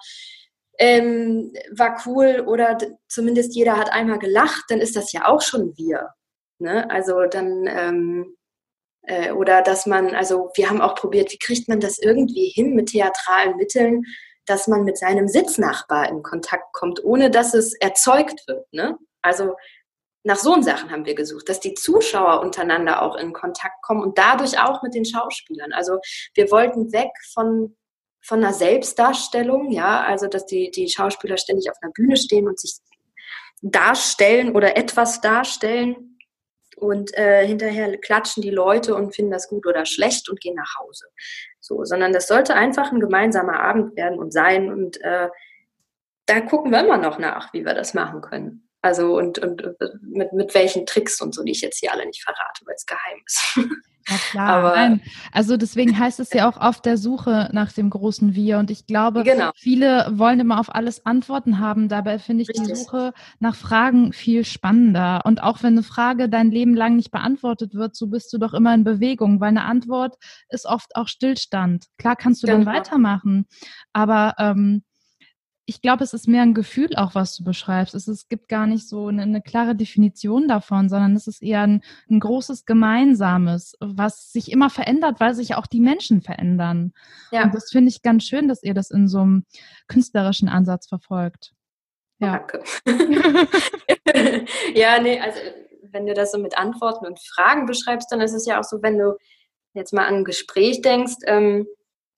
[0.79, 5.77] ähm, war cool oder zumindest jeder hat einmal gelacht, dann ist das ja auch schon
[5.77, 6.11] wir.
[6.59, 6.91] Ne?
[6.91, 8.37] Also dann ähm,
[9.11, 12.75] äh, oder dass man, also wir haben auch probiert, wie kriegt man das irgendwie hin
[12.75, 14.05] mit theatralen Mitteln,
[14.47, 18.73] dass man mit seinem Sitznachbar in Kontakt kommt, ohne dass es erzeugt wird.
[18.73, 18.97] Ne?
[19.21, 19.57] Also
[20.23, 24.17] nach so Sachen haben wir gesucht, dass die Zuschauer untereinander auch in Kontakt kommen und
[24.17, 25.73] dadurch auch mit den Schauspielern.
[25.73, 25.99] Also
[26.35, 27.77] wir wollten weg von,
[28.23, 32.61] von einer Selbstdarstellung, ja, also dass die, die Schauspieler ständig auf einer Bühne stehen und
[32.61, 32.77] sich
[33.63, 36.19] darstellen oder etwas darstellen,
[36.81, 40.77] und äh, hinterher klatschen die Leute und finden das gut oder schlecht und gehen nach
[40.79, 41.07] Hause.
[41.61, 45.29] So, sondern das sollte einfach ein gemeinsamer Abend werden und sein und äh,
[46.27, 48.69] da gucken wir immer noch nach, wie wir das machen können.
[48.83, 52.23] Also und, und mit, mit welchen Tricks und so, die ich jetzt hier alle nicht
[52.23, 53.59] verrate, weil es geheim ist.
[54.09, 54.49] Ja, klar.
[54.49, 55.01] Aber, Nein.
[55.33, 58.59] Also deswegen heißt es ja auch auf der Suche nach dem großen Wir.
[58.59, 59.51] Und ich glaube, genau.
[59.55, 61.89] viele wollen immer auf alles Antworten haben.
[61.89, 62.67] Dabei finde ich Richtig.
[62.67, 65.21] die Suche nach Fragen viel spannender.
[65.25, 68.55] Und auch wenn eine Frage dein Leben lang nicht beantwortet wird, so bist du doch
[68.55, 70.17] immer in Bewegung, weil eine Antwort
[70.49, 71.87] ist oft auch Stillstand.
[71.99, 72.65] Klar kannst du genau.
[72.65, 73.47] dann weitermachen,
[73.93, 74.83] aber ähm,
[75.71, 77.95] ich glaube, es ist mehr ein Gefühl auch, was du beschreibst.
[77.95, 81.63] Es, es gibt gar nicht so eine, eine, klare Definition davon, sondern es ist eher
[81.63, 86.93] ein, ein, großes Gemeinsames, was sich immer verändert, weil sich auch die Menschen verändern.
[87.31, 87.45] Ja.
[87.45, 89.45] Und das finde ich ganz schön, dass ihr das in so einem
[89.87, 91.53] künstlerischen Ansatz verfolgt.
[92.19, 92.39] Ja.
[92.39, 92.65] Danke.
[94.75, 95.39] ja, nee, also
[95.83, 98.83] wenn du das so mit Antworten und Fragen beschreibst, dann ist es ja auch so,
[98.83, 99.17] wenn du
[99.73, 101.69] jetzt mal an ein Gespräch denkst, ähm,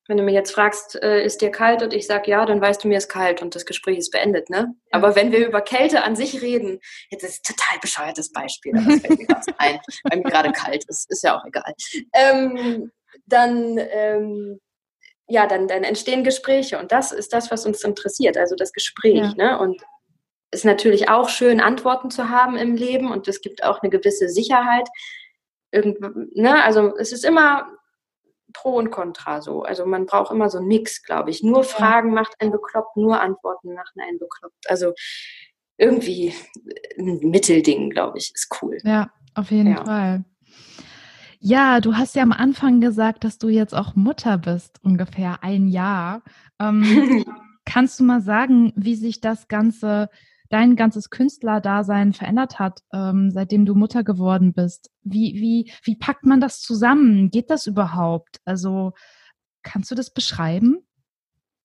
[0.09, 2.83] wenn du mir jetzt fragst, äh, ist dir kalt und ich sage ja, dann weißt
[2.83, 4.75] du, mir ist kalt und das Gespräch ist beendet, ne?
[4.93, 4.99] Ja.
[4.99, 8.91] Aber wenn wir über Kälte an sich reden, jetzt ist ein total bescheuertes Beispiel, aber
[8.91, 11.73] das fällt mir gerade ein, weil mir gerade kalt ist, ist ja auch egal.
[12.15, 12.91] Ähm,
[13.27, 14.61] dann, ähm,
[15.29, 19.19] ja, dann, dann entstehen Gespräche und das ist das, was uns interessiert, also das Gespräch,
[19.19, 19.35] ja.
[19.37, 19.59] ne?
[19.59, 19.81] Und
[20.51, 23.89] es ist natürlich auch schön, Antworten zu haben im Leben und es gibt auch eine
[23.89, 24.89] gewisse Sicherheit.
[25.71, 26.63] Irgend, ne?
[26.65, 27.69] Also es ist immer
[28.53, 29.63] Pro und Contra so.
[29.63, 31.43] Also man braucht immer so einen Mix, glaube ich.
[31.43, 34.69] Nur Fragen macht einen bekloppt, nur Antworten machen einen bekloppt.
[34.69, 34.93] Also
[35.79, 36.35] irgendwie
[36.99, 38.79] ein Mittelding, glaube ich, ist cool.
[38.85, 39.85] Ja, auf jeden ja.
[39.85, 40.25] Fall.
[41.45, 45.67] Ja, du hast ja am Anfang gesagt, dass du jetzt auch Mutter bist, ungefähr ein
[45.67, 46.23] Jahr.
[46.61, 47.25] Ähm,
[47.65, 50.09] kannst du mal sagen, wie sich das Ganze,
[50.53, 54.91] dein ganzes Künstlerdasein verändert hat, ähm, seitdem du Mutter geworden bist?
[55.03, 57.31] Wie, wie, wie packt man das zusammen?
[57.31, 58.41] Geht das überhaupt?
[58.45, 58.93] Also,
[59.63, 60.87] kannst du das beschreiben?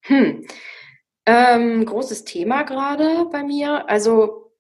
[0.02, 0.46] Hm.
[1.26, 3.90] Ähm, großes Thema gerade bei mir.
[3.90, 4.54] Also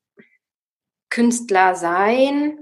[1.10, 2.60] Künstler sein,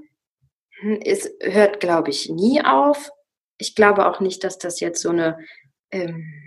[0.79, 3.09] hm, es hört, glaube ich, nie auf.
[3.57, 5.39] Ich glaube auch nicht, dass das jetzt so eine
[5.89, 6.44] ähm,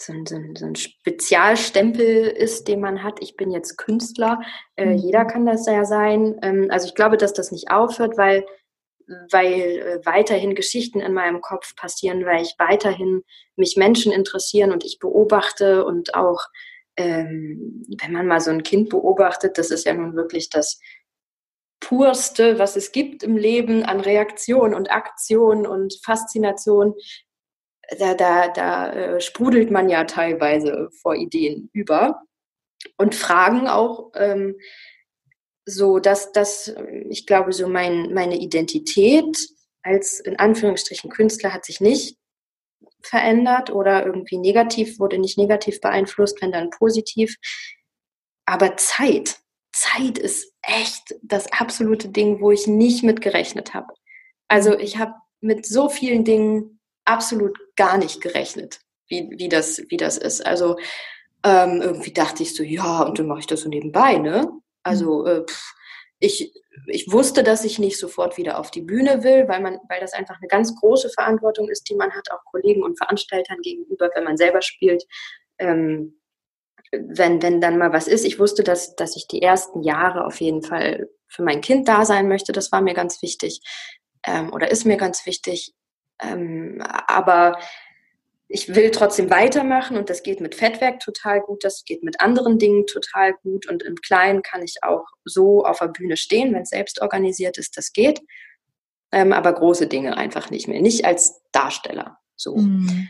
[0.00, 3.22] so ein, so, ein, Spezialstempel ist, den man hat.
[3.22, 4.40] Ich bin jetzt Künstler.
[4.76, 4.98] Äh, mhm.
[4.98, 6.38] Jeder kann das ja sein.
[6.42, 8.44] Ähm, also ich glaube, dass das nicht aufhört, weil
[9.30, 13.24] weil äh, weiterhin Geschichten in meinem Kopf passieren, weil ich weiterhin
[13.56, 16.40] mich Menschen interessieren und ich beobachte und auch,
[16.96, 20.80] ähm, wenn man mal so ein Kind beobachtet, das ist ja nun wirklich das
[21.80, 26.94] purste, was es gibt im Leben an Reaktion und Aktion und Faszination.
[27.98, 32.22] Da, da, da äh, sprudelt man ja teilweise vor Ideen über
[32.96, 34.12] und Fragen auch.
[34.14, 34.56] Ähm,
[35.66, 36.74] so, dass das,
[37.08, 39.36] ich glaube, so mein, meine Identität
[39.82, 42.18] als in Anführungsstrichen Künstler hat sich nicht
[43.02, 47.36] verändert oder irgendwie negativ, wurde nicht negativ beeinflusst, wenn dann positiv.
[48.44, 49.38] Aber Zeit,
[49.72, 53.94] Zeit ist echt das absolute Ding, wo ich nicht mit gerechnet habe.
[54.48, 56.79] Also ich habe mit so vielen Dingen
[57.10, 60.44] absolut gar nicht gerechnet, wie, wie, das, wie das ist.
[60.46, 60.76] Also
[61.44, 64.50] ähm, irgendwie dachte ich so, ja, und dann mache ich das so nebenbei, ne?
[64.82, 65.26] Also mhm.
[65.26, 65.74] äh, pff,
[66.20, 66.52] ich,
[66.86, 70.12] ich wusste, dass ich nicht sofort wieder auf die Bühne will, weil man, weil das
[70.12, 74.24] einfach eine ganz große Verantwortung ist, die man hat, auch Kollegen und Veranstaltern gegenüber, wenn
[74.24, 75.04] man selber spielt.
[75.58, 76.20] Ähm,
[76.92, 78.24] wenn, wenn dann mal was ist.
[78.24, 82.04] Ich wusste, dass, dass ich die ersten Jahre auf jeden Fall für mein Kind da
[82.04, 82.52] sein möchte.
[82.52, 83.60] Das war mir ganz wichtig
[84.26, 85.72] ähm, oder ist mir ganz wichtig.
[86.22, 87.58] Ähm, aber
[88.52, 92.58] ich will trotzdem weitermachen und das geht mit Fettwerk total gut, das geht mit anderen
[92.58, 96.62] Dingen total gut und im Kleinen kann ich auch so auf der Bühne stehen, wenn
[96.62, 98.20] es selbst organisiert ist, das geht.
[99.12, 102.18] Ähm, aber große Dinge einfach nicht mehr, nicht als Darsteller.
[102.36, 102.56] So.
[102.56, 103.08] Mhm.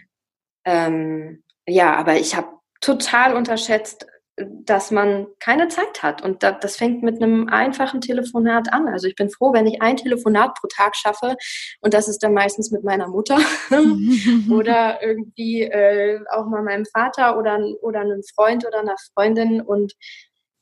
[0.64, 2.48] Ähm, ja, aber ich habe
[2.80, 4.06] total unterschätzt,
[4.48, 6.22] dass man keine Zeit hat.
[6.22, 8.88] Und das fängt mit einem einfachen Telefonat an.
[8.88, 11.36] Also ich bin froh, wenn ich ein Telefonat pro Tag schaffe.
[11.80, 13.38] Und das ist dann meistens mit meiner Mutter
[14.50, 19.60] oder irgendwie äh, auch mal meinem Vater oder, oder einem Freund oder einer Freundin.
[19.60, 19.94] Und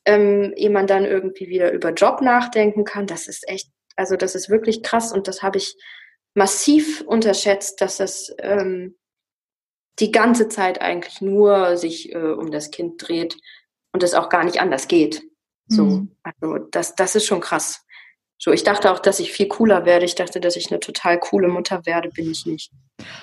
[0.04, 4.34] ähm, ehe man dann irgendwie wieder über Job nachdenken kann, das ist echt, also das
[4.34, 5.12] ist wirklich krass.
[5.12, 5.76] Und das habe ich
[6.34, 8.96] massiv unterschätzt, dass das ähm,
[9.98, 13.36] die ganze Zeit eigentlich nur sich äh, um das Kind dreht
[13.92, 15.22] und es auch gar nicht anders geht.
[15.68, 16.16] So, mhm.
[16.22, 17.84] also das, das ist schon krass.
[18.38, 20.04] So, ich dachte auch, dass ich viel cooler werde.
[20.04, 22.70] Ich dachte, dass ich eine total coole Mutter werde, bin ich nicht.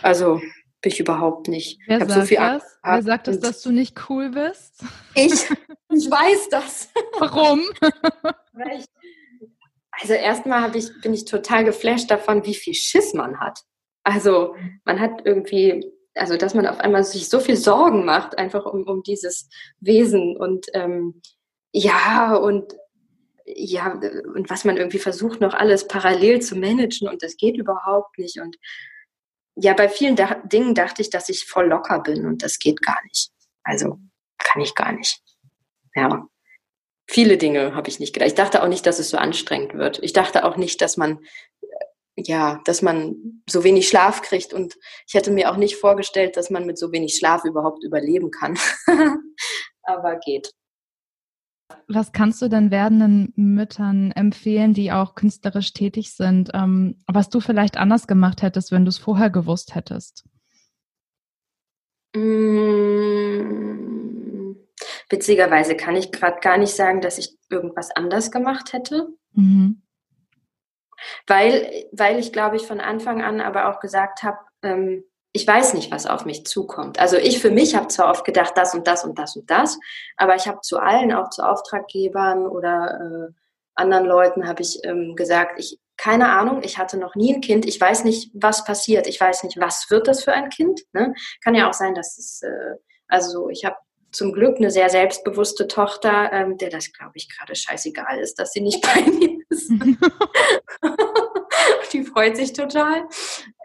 [0.02, 0.42] Also
[0.82, 1.80] bin ich überhaupt nicht.
[1.88, 2.80] Wer ich sagt so viel das?
[2.84, 4.84] Wer sagt das, dass du nicht cool bist?
[5.16, 5.32] Ich,
[5.90, 6.90] ich weiß das.
[7.18, 7.64] Warum?
[9.92, 13.62] also erstmal ich, bin ich total geflasht davon, wie viel Schiss man hat.
[14.04, 18.66] Also man hat irgendwie also dass man auf einmal sich so viel Sorgen macht, einfach
[18.66, 19.50] um, um dieses
[19.80, 21.22] Wesen und ähm,
[21.72, 22.74] ja, und
[23.46, 28.18] ja, und was man irgendwie versucht, noch alles parallel zu managen und das geht überhaupt
[28.18, 28.40] nicht.
[28.40, 28.58] Und
[29.56, 32.82] ja, bei vielen da Dingen dachte ich, dass ich voll locker bin und das geht
[32.82, 33.30] gar nicht.
[33.64, 34.00] Also
[34.40, 35.22] kann ich gar nicht.
[35.94, 36.28] Ja.
[37.08, 38.30] Viele Dinge habe ich nicht gedacht.
[38.30, 40.00] Ich dachte auch nicht, dass es so anstrengend wird.
[40.02, 41.20] Ich dachte auch nicht, dass man
[42.18, 44.76] ja, dass man so wenig Schlaf kriegt und
[45.08, 48.58] ich hätte mir auch nicht vorgestellt, dass man mit so wenig Schlaf überhaupt überleben kann.
[49.84, 50.52] Aber geht.
[51.88, 57.40] Was kannst du denn werdenden Müttern empfehlen, die auch künstlerisch tätig sind, ähm, was du
[57.40, 60.24] vielleicht anders gemacht hättest, wenn du es vorher gewusst hättest?
[62.16, 63.36] Mmh,
[65.10, 69.10] witzigerweise kann ich gerade gar nicht sagen, dass ich irgendwas anders gemacht hätte.
[69.34, 69.82] Mhm
[71.28, 75.74] weil, weil ich, glaube ich, von Anfang an aber auch gesagt habe, ähm, ich weiß
[75.74, 76.98] nicht, was auf mich zukommt.
[76.98, 79.78] Also ich für mich habe zwar oft gedacht, das und das und das und das,
[80.16, 83.00] aber ich habe zu allen, auch zu Auftraggebern oder
[83.30, 83.34] äh,
[83.76, 87.66] anderen Leuten, habe ich ähm, gesagt, ich keine Ahnung, ich hatte noch nie ein Kind,
[87.66, 90.82] ich weiß nicht, was passiert, ich weiß nicht, was wird das für ein Kind.
[90.94, 91.14] Ne?
[91.44, 92.76] Kann ja auch sein, dass es, äh,
[93.08, 93.78] also ich habe
[94.12, 98.52] zum Glück eine sehr selbstbewusste Tochter, ähm, der das, glaube ich, gerade scheißegal ist, dass
[98.52, 99.70] sie nicht bei mir ist.
[102.16, 103.08] freut sich total.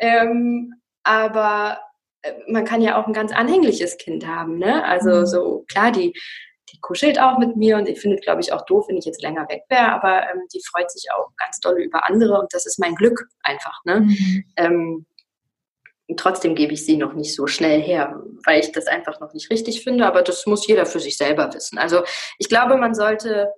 [0.01, 0.75] Ähm,
[1.05, 1.81] aber
[2.23, 4.59] äh, man kann ja auch ein ganz anhängliches Kind haben.
[4.59, 4.85] Ne?
[4.85, 5.27] Also mhm.
[5.27, 6.13] so klar, die,
[6.73, 9.23] die kuschelt auch mit mir und die findet, glaube ich, auch doof, wenn ich jetzt
[9.23, 12.67] länger weg wäre, aber ähm, die freut sich auch ganz doll über andere und das
[12.67, 13.81] ist mein Glück einfach.
[13.85, 14.01] Ne?
[14.01, 14.45] Mhm.
[14.57, 15.07] Ähm,
[16.17, 19.51] trotzdem gebe ich sie noch nicht so schnell her, weil ich das einfach noch nicht
[19.51, 21.79] richtig finde, aber das muss jeder für sich selber wissen.
[21.79, 22.03] Also
[22.39, 23.53] ich glaube, man sollte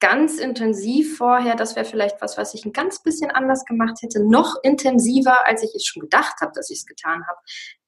[0.00, 4.22] ganz intensiv vorher, das wäre vielleicht was, was ich ein ganz bisschen anders gemacht hätte,
[4.22, 7.38] noch intensiver, als ich es schon gedacht habe, dass ich es getan habe,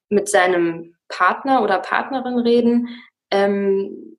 [0.09, 2.87] mit seinem Partner oder Partnerin reden,
[3.31, 4.17] ähm,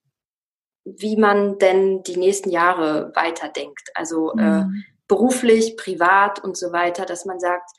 [0.84, 3.91] wie man denn die nächsten Jahre weiterdenkt.
[3.95, 4.74] Also äh, mhm.
[4.74, 7.70] äh, beruflich, privat und so weiter, dass man sagt,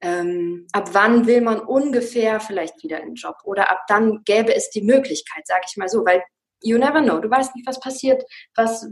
[0.00, 3.36] ähm, ab wann will man ungefähr vielleicht wieder einen Job?
[3.44, 6.22] Oder ab dann gäbe es die Möglichkeit, sage ich mal so, weil
[6.60, 8.22] you never know, du weißt nicht, was passiert,
[8.54, 8.88] was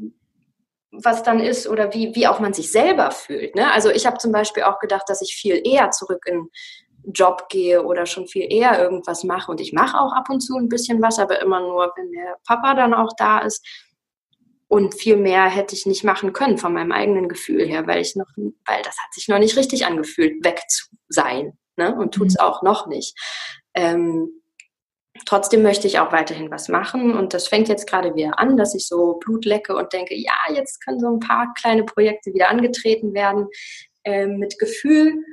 [0.92, 3.54] was dann ist oder wie, wie auch man sich selber fühlt.
[3.54, 3.72] Ne?
[3.72, 6.48] Also ich habe zum Beispiel auch gedacht, dass ich viel eher zurück in
[7.04, 9.50] Job gehe oder schon viel eher irgendwas mache.
[9.50, 12.36] Und ich mache auch ab und zu ein bisschen was, aber immer nur, wenn der
[12.46, 13.64] Papa dann auch da ist.
[14.68, 18.14] Und viel mehr hätte ich nicht machen können von meinem eigenen Gefühl her, weil ich
[18.14, 21.58] noch, weil das hat sich noch nicht richtig angefühlt, weg zu sein.
[21.76, 21.94] Ne?
[21.96, 22.40] Und tut es mhm.
[22.40, 23.18] auch noch nicht.
[23.74, 24.39] Ähm,
[25.26, 28.74] trotzdem möchte ich auch weiterhin was machen und das fängt jetzt gerade wieder an, dass
[28.74, 32.48] ich so Blut lecke und denke, ja, jetzt können so ein paar kleine Projekte wieder
[32.50, 33.48] angetreten werden
[34.04, 35.24] äh, mit Gefühl.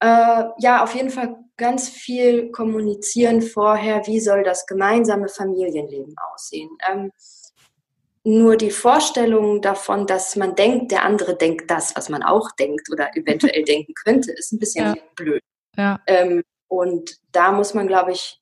[0.00, 6.70] Äh, ja, auf jeden Fall ganz viel kommunizieren vorher, wie soll das gemeinsame Familienleben aussehen.
[6.90, 7.12] Ähm,
[8.24, 12.90] nur die Vorstellung davon, dass man denkt, der andere denkt das, was man auch denkt
[12.90, 14.94] oder eventuell denken könnte, ist ein bisschen ja.
[15.16, 15.42] blöd.
[15.76, 16.00] Ja.
[16.06, 18.39] Ähm, und da muss man, glaube ich,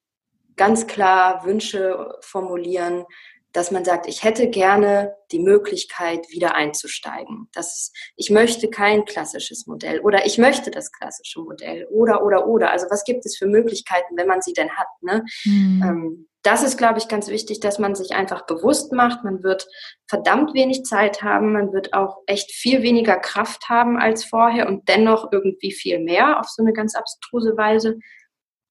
[0.58, 3.06] ganz klar Wünsche formulieren,
[3.52, 7.48] dass man sagt, ich hätte gerne die Möglichkeit, wieder einzusteigen.
[7.52, 12.70] Das, ich möchte kein klassisches Modell oder ich möchte das klassische Modell oder, oder, oder.
[12.70, 14.88] Also was gibt es für Möglichkeiten, wenn man sie denn hat?
[15.00, 15.24] Ne?
[15.44, 16.28] Mhm.
[16.42, 19.24] Das ist, glaube ich, ganz wichtig, dass man sich einfach bewusst macht.
[19.24, 19.66] Man wird
[20.06, 21.52] verdammt wenig Zeit haben.
[21.52, 26.38] Man wird auch echt viel weniger Kraft haben als vorher und dennoch irgendwie viel mehr
[26.38, 27.98] auf so eine ganz abstruse Weise.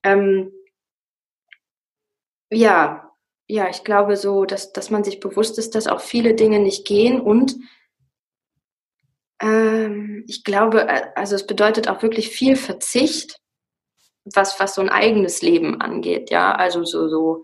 [0.04, 0.52] Ähm,
[2.52, 3.12] ja,
[3.48, 6.86] ja, ich glaube so, dass, dass man sich bewusst ist, dass auch viele Dinge nicht
[6.86, 7.56] gehen und
[9.42, 13.40] ähm, ich glaube, äh, also es bedeutet auch wirklich viel Verzicht,
[14.26, 17.44] was, was so ein eigenes Leben angeht, ja, also so, so,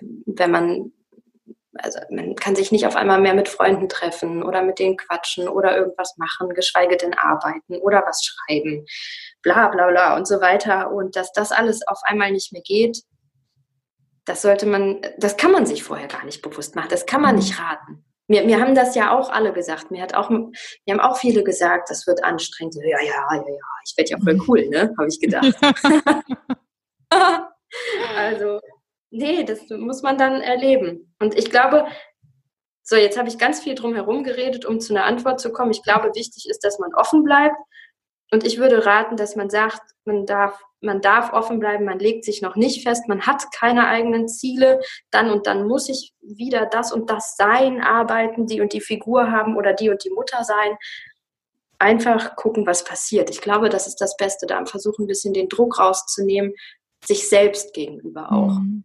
[0.00, 0.92] wenn man,
[1.74, 5.48] also man kann sich nicht auf einmal mehr mit Freunden treffen oder mit denen quatschen
[5.48, 8.86] oder irgendwas machen, geschweige denn arbeiten oder was schreiben,
[9.42, 10.92] bla bla bla und so weiter.
[10.92, 13.02] Und dass das alles auf einmal nicht mehr geht,
[14.24, 17.36] das sollte man, das kann man sich vorher gar nicht bewusst machen, das kann man
[17.36, 17.64] nicht mhm.
[17.64, 18.04] raten.
[18.28, 19.90] Mir, mir haben das ja auch alle gesagt.
[19.90, 20.52] Mir hat auch, mir
[20.88, 22.76] haben auch viele gesagt, das wird anstrengend.
[22.76, 23.42] Ja, ja, ja, ja,
[23.84, 24.44] ich werde ja voll mhm.
[24.48, 24.94] cool, ne?
[24.96, 25.52] Habe ich gedacht.
[28.16, 28.60] also,
[29.10, 31.14] nee, das muss man dann erleben.
[31.18, 31.86] Und ich glaube,
[32.84, 35.70] so, jetzt habe ich ganz viel drum herum geredet, um zu einer Antwort zu kommen.
[35.70, 37.56] Ich glaube, wichtig ist, dass man offen bleibt.
[38.32, 42.24] Und ich würde raten, dass man sagt, man darf man darf offen bleiben, man legt
[42.24, 44.80] sich noch nicht fest, man hat keine eigenen Ziele,
[45.10, 49.30] dann und dann muss ich wieder das und das sein, arbeiten, die und die Figur
[49.30, 50.76] haben oder die und die Mutter sein.
[51.78, 53.30] Einfach gucken, was passiert.
[53.30, 56.54] Ich glaube, das ist das Beste, da versuchen ein bisschen den Druck rauszunehmen,
[57.04, 58.58] sich selbst gegenüber auch.
[58.60, 58.84] Mhm.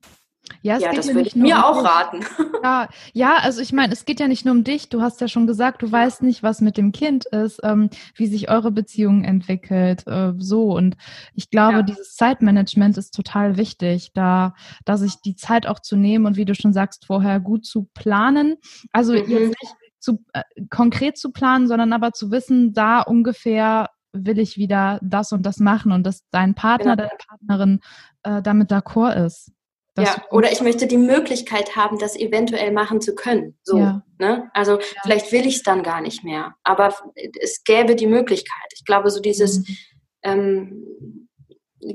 [0.61, 1.85] Ja, ja das würde ich mir um auch dich.
[1.85, 2.25] raten.
[2.63, 4.89] Ja, ja, also ich meine, es geht ja nicht nur um dich.
[4.89, 8.25] Du hast ja schon gesagt, du weißt nicht, was mit dem Kind ist, ähm, wie
[8.25, 10.75] sich eure Beziehung entwickelt, äh, so.
[10.75, 10.97] Und
[11.33, 11.81] ich glaube, ja.
[11.83, 16.45] dieses Zeitmanagement ist total wichtig, da, da sich die Zeit auch zu nehmen und wie
[16.45, 18.55] du schon sagst, vorher gut zu planen.
[18.91, 19.19] Also mhm.
[19.29, 24.57] jetzt nicht zu, äh, konkret zu planen, sondern aber zu wissen, da ungefähr will ich
[24.57, 27.07] wieder das und das machen und dass dein Partner, genau.
[27.07, 27.79] deine Partnerin
[28.23, 29.51] äh, damit d'accord ist
[30.03, 33.57] ja, oder ich möchte die Möglichkeit haben, das eventuell machen zu können.
[33.63, 34.03] So, ja.
[34.19, 34.49] ne?
[34.53, 34.85] Also ja.
[35.03, 36.95] vielleicht will ich es dann gar nicht mehr, aber
[37.41, 38.71] es gäbe die Möglichkeit.
[38.75, 39.77] Ich glaube, so dieses mhm.
[40.23, 41.27] ähm,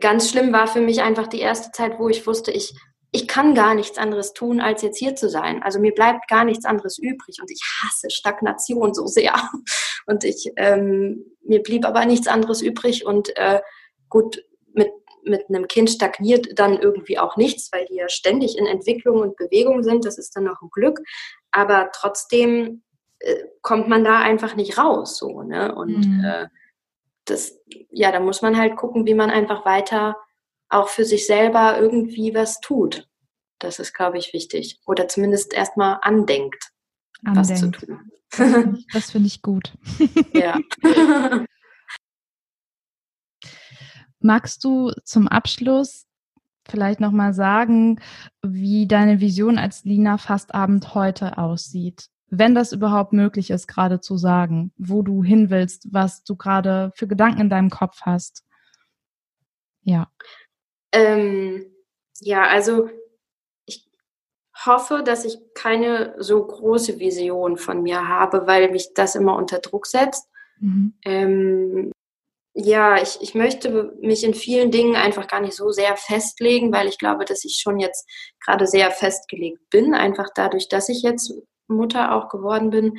[0.00, 2.74] ganz schlimm war für mich einfach die erste Zeit, wo ich wusste, ich
[3.14, 5.62] ich kann gar nichts anderes tun, als jetzt hier zu sein.
[5.62, 9.34] Also mir bleibt gar nichts anderes übrig und ich hasse Stagnation so sehr.
[10.06, 13.60] Und ich ähm, mir blieb aber nichts anderes übrig und äh,
[14.08, 14.42] gut
[14.72, 14.90] mit
[15.24, 19.36] mit einem Kind stagniert dann irgendwie auch nichts, weil die ja ständig in Entwicklung und
[19.36, 20.04] Bewegung sind.
[20.04, 21.00] Das ist dann auch ein Glück.
[21.50, 22.82] Aber trotzdem
[23.20, 25.16] äh, kommt man da einfach nicht raus.
[25.18, 25.74] So, ne?
[25.74, 26.24] Und mhm.
[26.24, 26.46] äh,
[27.24, 27.58] das,
[27.90, 30.16] ja, da muss man halt gucken, wie man einfach weiter
[30.68, 33.06] auch für sich selber irgendwie was tut.
[33.58, 34.80] Das ist, glaube ich, wichtig.
[34.86, 36.70] Oder zumindest erstmal andenkt,
[37.24, 37.50] andenkt.
[37.50, 38.10] was zu tun.
[38.94, 39.74] Das finde ich gut.
[40.32, 40.58] Ja.
[44.22, 46.06] Magst du zum Abschluss
[46.68, 48.00] vielleicht nochmal sagen,
[48.42, 52.06] wie deine Vision als Lina Fastabend heute aussieht?
[52.28, 56.90] Wenn das überhaupt möglich ist, gerade zu sagen, wo du hin willst, was du gerade
[56.94, 58.44] für Gedanken in deinem Kopf hast.
[59.82, 60.10] Ja.
[60.92, 61.66] Ähm,
[62.20, 62.88] ja, also
[63.66, 63.86] ich
[64.64, 69.58] hoffe, dass ich keine so große Vision von mir habe, weil mich das immer unter
[69.58, 70.28] Druck setzt.
[70.60, 70.94] Mhm.
[71.04, 71.92] Ähm,
[72.54, 76.86] ja, ich, ich möchte mich in vielen Dingen einfach gar nicht so sehr festlegen, weil
[76.86, 78.06] ich glaube, dass ich schon jetzt
[78.44, 79.94] gerade sehr festgelegt bin.
[79.94, 81.32] Einfach dadurch, dass ich jetzt
[81.66, 82.98] Mutter auch geworden bin,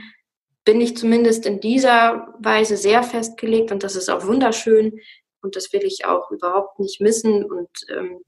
[0.65, 4.99] bin ich zumindest in dieser Weise sehr festgelegt und das ist auch wunderschön
[5.41, 8.21] und das will ich auch überhaupt nicht missen und ähm,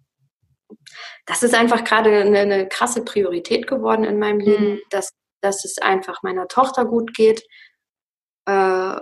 [1.25, 4.81] das ist einfach gerade eine, eine, krasse Priorität geworden in meinem Leben, mhm.
[4.89, 5.11] dass,
[5.41, 7.43] dass es einfach meiner Tochter gut geht.
[8.45, 8.95] Äh,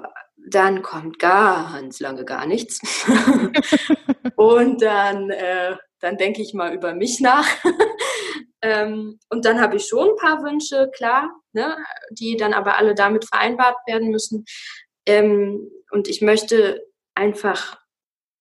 [0.45, 2.79] dann kommt ganz lange gar nichts.
[4.35, 7.47] und dann, äh, dann denke ich mal über mich nach.
[8.61, 11.77] ähm, und dann habe ich schon ein paar Wünsche, klar, ne,
[12.11, 14.45] die dann aber alle damit vereinbart werden müssen.
[15.05, 16.85] Ähm, und ich möchte
[17.15, 17.79] einfach,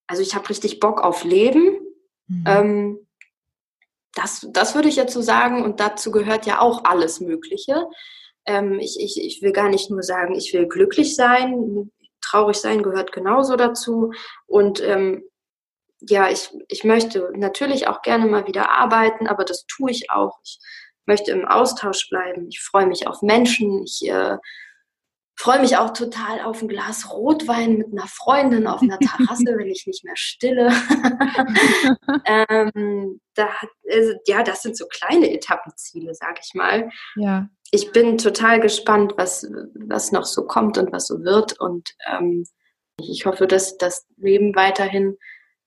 [0.06, 1.78] also ich habe richtig Bock auf Leben.
[2.26, 2.44] Mhm.
[2.46, 3.06] Ähm,
[4.14, 5.64] das, das würde ich jetzt so sagen.
[5.64, 7.86] Und dazu gehört ja auch alles Mögliche.
[8.46, 11.90] Ähm, ich, ich, ich will gar nicht nur sagen, ich will glücklich sein.
[12.20, 14.12] Traurig sein gehört genauso dazu.
[14.46, 15.24] Und ähm,
[16.00, 20.38] ja, ich, ich möchte natürlich auch gerne mal wieder arbeiten, aber das tue ich auch.
[20.44, 20.58] Ich
[21.06, 22.48] möchte im Austausch bleiben.
[22.48, 23.84] Ich freue mich auf Menschen.
[23.84, 24.36] Ich äh,
[25.42, 29.66] freue mich auch total auf ein Glas Rotwein mit einer Freundin auf einer Terrasse, wenn
[29.66, 30.68] ich nicht mehr stille.
[32.26, 33.48] ähm, da,
[33.90, 36.90] also, ja, das sind so kleine Etappenziele, sag ich mal.
[37.16, 37.48] Ja.
[37.72, 41.58] Ich bin total gespannt, was, was noch so kommt und was so wird.
[41.58, 42.46] Und ähm,
[43.00, 45.18] ich hoffe, dass das Leben weiterhin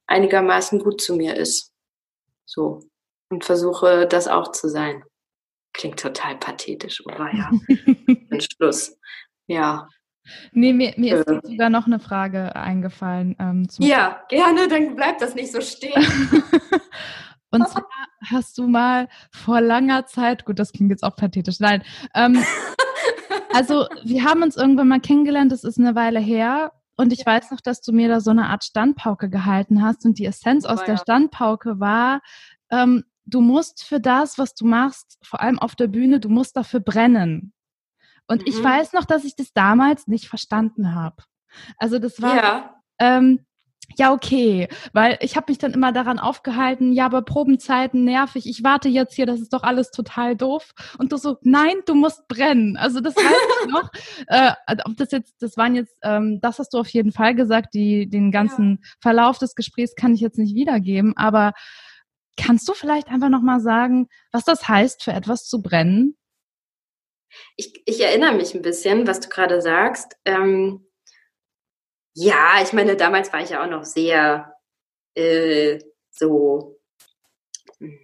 [0.08, 1.74] einigermaßen gut zu mir ist.
[2.46, 2.80] So.
[3.30, 5.04] Und versuche das auch zu sein.
[5.74, 7.52] Klingt total pathetisch, aber ja.
[8.32, 8.98] Ein Schluss.
[9.48, 9.88] Ja.
[10.52, 11.40] Nee, mir, mir ist äh.
[11.44, 13.36] sogar noch eine Frage eingefallen.
[13.40, 15.94] Ähm, ja, gerne, dann bleibt das nicht so stehen.
[17.52, 17.86] Und zwar
[18.26, 21.84] hast du mal vor langer Zeit, gut, das klingt jetzt auch pathetisch, nein.
[22.14, 22.44] Ähm,
[23.54, 26.74] also, wir haben uns irgendwann mal kennengelernt, das ist eine Weile her.
[26.98, 30.06] Und ich weiß noch, dass du mir da so eine Art Standpauke gehalten hast.
[30.06, 32.22] Und die Essenz aus oh, der Standpauke war,
[32.72, 36.56] ähm, du musst für das, was du machst, vor allem auf der Bühne, du musst
[36.56, 37.54] dafür brennen.
[38.28, 38.48] Und mhm.
[38.48, 41.24] ich weiß noch, dass ich das damals nicht verstanden habe.
[41.78, 42.82] Also das war, ja.
[43.00, 43.46] Ähm,
[43.98, 48.64] ja, okay, weil ich habe mich dann immer daran aufgehalten, ja, aber Probenzeiten nervig, ich
[48.64, 50.74] warte jetzt hier, das ist doch alles total doof.
[50.98, 52.78] Und du so, nein, du musst brennen.
[52.78, 53.90] Also das weiß ich noch.
[54.28, 54.54] Äh,
[54.86, 58.10] ob das jetzt, das waren jetzt, ähm, das hast du auf jeden Fall gesagt, die,
[58.10, 58.90] den ganzen ja.
[59.02, 61.54] Verlauf des Gesprächs kann ich jetzt nicht wiedergeben, aber
[62.38, 66.18] kannst du vielleicht einfach nochmal sagen, was das heißt, für etwas zu brennen?
[67.56, 70.18] Ich, ich erinnere mich ein bisschen, was du gerade sagst.
[70.26, 70.88] Ähm,
[72.14, 74.56] ja, ich meine, damals war ich ja auch noch sehr
[75.16, 75.80] äh,
[76.12, 76.80] so
[77.80, 77.98] hm,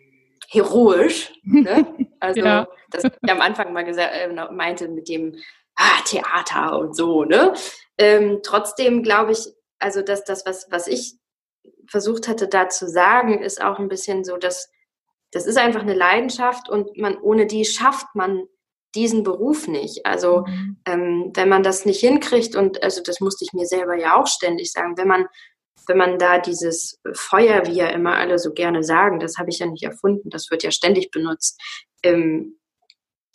[0.49, 1.31] heroisch.
[1.43, 1.85] Ne?
[2.23, 2.67] Also, ja.
[2.91, 5.39] das ich am Anfang mal gesagt, äh, meinte mit dem
[5.75, 7.23] ah, Theater und so.
[7.23, 7.51] Ne?
[7.97, 9.47] Ähm, trotzdem glaube ich,
[9.79, 11.15] also dass das, was, was ich
[11.87, 14.69] versucht hatte da zu sagen, ist auch ein bisschen so, dass
[15.31, 18.47] das ist einfach eine Leidenschaft und man ohne die schafft man
[18.95, 20.05] diesen Beruf nicht.
[20.05, 20.77] Also mhm.
[20.85, 24.27] ähm, wenn man das nicht hinkriegt und also das musste ich mir selber ja auch
[24.27, 25.27] ständig sagen, wenn man
[25.87, 29.59] wenn man da dieses Feuer, wie ja immer alle so gerne sagen, das habe ich
[29.59, 31.59] ja nicht erfunden, das wird ja ständig benutzt.
[32.03, 32.59] Ähm,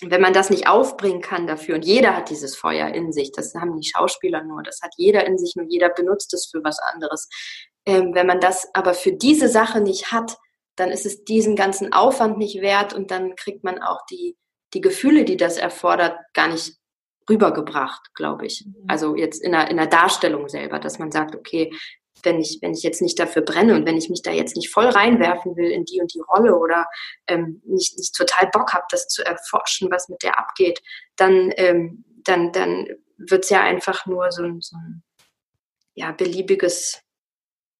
[0.02, 3.54] wenn man das nicht aufbringen kann dafür, und jeder hat dieses Feuer in sich, das
[3.54, 6.78] haben die Schauspieler nur, das hat jeder in sich, nur jeder benutzt es für was
[6.78, 7.28] anderes.
[7.86, 10.36] Ähm, wenn man das aber für diese Sache nicht hat,
[10.76, 14.36] dann ist es diesen ganzen Aufwand nicht wert und dann kriegt man auch die,
[14.76, 16.76] die Gefühle, die das erfordert, gar nicht
[17.30, 18.64] rübergebracht, glaube ich.
[18.66, 18.84] Mhm.
[18.86, 21.72] Also jetzt in der, in der Darstellung selber, dass man sagt, okay,
[22.22, 24.70] wenn ich, wenn ich jetzt nicht dafür brenne und wenn ich mich da jetzt nicht
[24.70, 26.86] voll reinwerfen will in die und die Rolle oder
[27.26, 30.82] ähm, nicht, nicht total Bock habe, das zu erforschen, was mit der abgeht,
[31.16, 35.02] dann, ähm, dann, dann wird es ja einfach nur so ein, so ein
[35.94, 37.00] ja, beliebiges,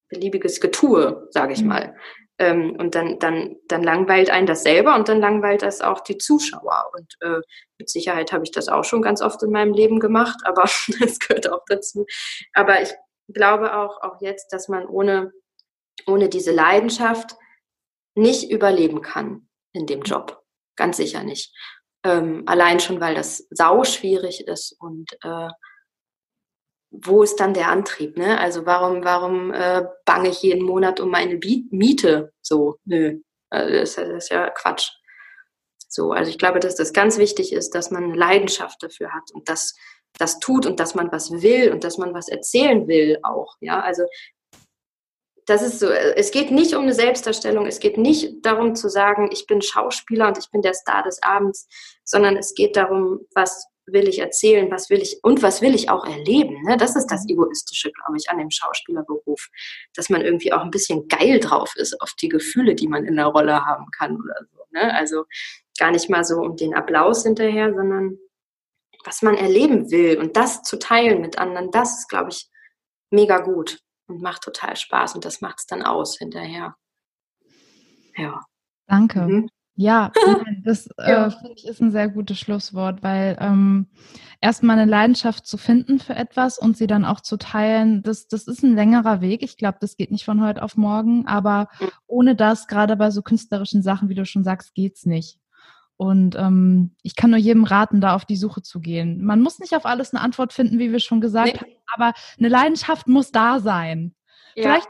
[0.09, 1.69] beliebiges Getue, sage ich mhm.
[1.69, 1.97] mal.
[2.39, 6.19] Ähm, und dann, dann, dann langweilt einen das selber und dann langweilt das auch die
[6.19, 6.91] Zuschauer.
[6.95, 7.41] Und äh,
[7.79, 10.63] mit Sicherheit habe ich das auch schon ganz oft in meinem Leben gemacht, aber
[11.01, 12.07] das gehört auch dazu.
[12.53, 12.93] Aber ich
[13.29, 15.33] glaube auch, auch jetzt, dass man ohne,
[16.07, 17.37] ohne diese Leidenschaft
[18.15, 20.43] nicht überleben kann in dem Job.
[20.77, 21.55] Ganz sicher nicht.
[22.05, 25.49] Ähm, allein schon, weil das sau schwierig ist und äh,
[26.91, 28.17] wo ist dann der Antrieb?
[28.17, 28.39] Ne?
[28.39, 32.33] Also warum, warum äh, bange ich jeden Monat um meine Miete?
[32.43, 33.19] So, nö,
[33.51, 34.91] also das, das ist ja Quatsch.
[35.89, 39.49] So, also ich glaube, dass das ganz wichtig ist, dass man Leidenschaft dafür hat und
[39.49, 39.75] das,
[40.19, 43.57] das tut und dass man was will und dass man was erzählen will auch.
[43.61, 44.05] Ja, also
[45.47, 49.31] das ist so, es geht nicht um eine Selbstdarstellung, es geht nicht darum zu sagen,
[49.33, 51.69] ich bin Schauspieler und ich bin der Star des Abends,
[52.05, 55.89] sondern es geht darum, was will ich erzählen, was will ich und was will ich
[55.91, 56.63] auch erleben.
[56.63, 56.77] Ne?
[56.77, 57.31] Das ist das mhm.
[57.31, 59.49] Egoistische, glaube ich, an dem Schauspielerberuf,
[59.95, 63.17] dass man irgendwie auch ein bisschen geil drauf ist auf die Gefühle, die man in
[63.17, 64.59] der Rolle haben kann oder so.
[64.73, 64.95] Ne?
[64.95, 65.25] Also
[65.79, 68.19] gar nicht mal so um den Applaus hinterher, sondern
[69.05, 72.51] was man erleben will und das zu teilen mit anderen, das ist, glaube ich,
[73.11, 76.77] mega gut und macht total Spaß und das macht es dann aus hinterher.
[78.17, 78.41] Ja.
[78.89, 79.21] Danke.
[79.21, 79.49] Mhm.
[79.77, 80.11] Ja,
[80.65, 81.27] das ja.
[81.27, 83.89] äh, finde ich ist ein sehr gutes Schlusswort, weil ähm,
[84.41, 88.49] erstmal eine Leidenschaft zu finden für etwas und sie dann auch zu teilen, das, das
[88.49, 89.43] ist ein längerer Weg.
[89.43, 91.69] Ich glaube, das geht nicht von heute auf morgen, aber
[92.07, 95.39] ohne das, gerade bei so künstlerischen Sachen, wie du schon sagst, geht's nicht.
[95.99, 99.25] Und ähm, ich kann nur jedem raten, da auf die Suche zu gehen.
[99.25, 101.59] Man muss nicht auf alles eine Antwort finden, wie wir schon gesagt nee.
[101.59, 104.15] haben, aber eine Leidenschaft muss da sein.
[104.55, 104.63] Ja.
[104.65, 104.89] Vielleicht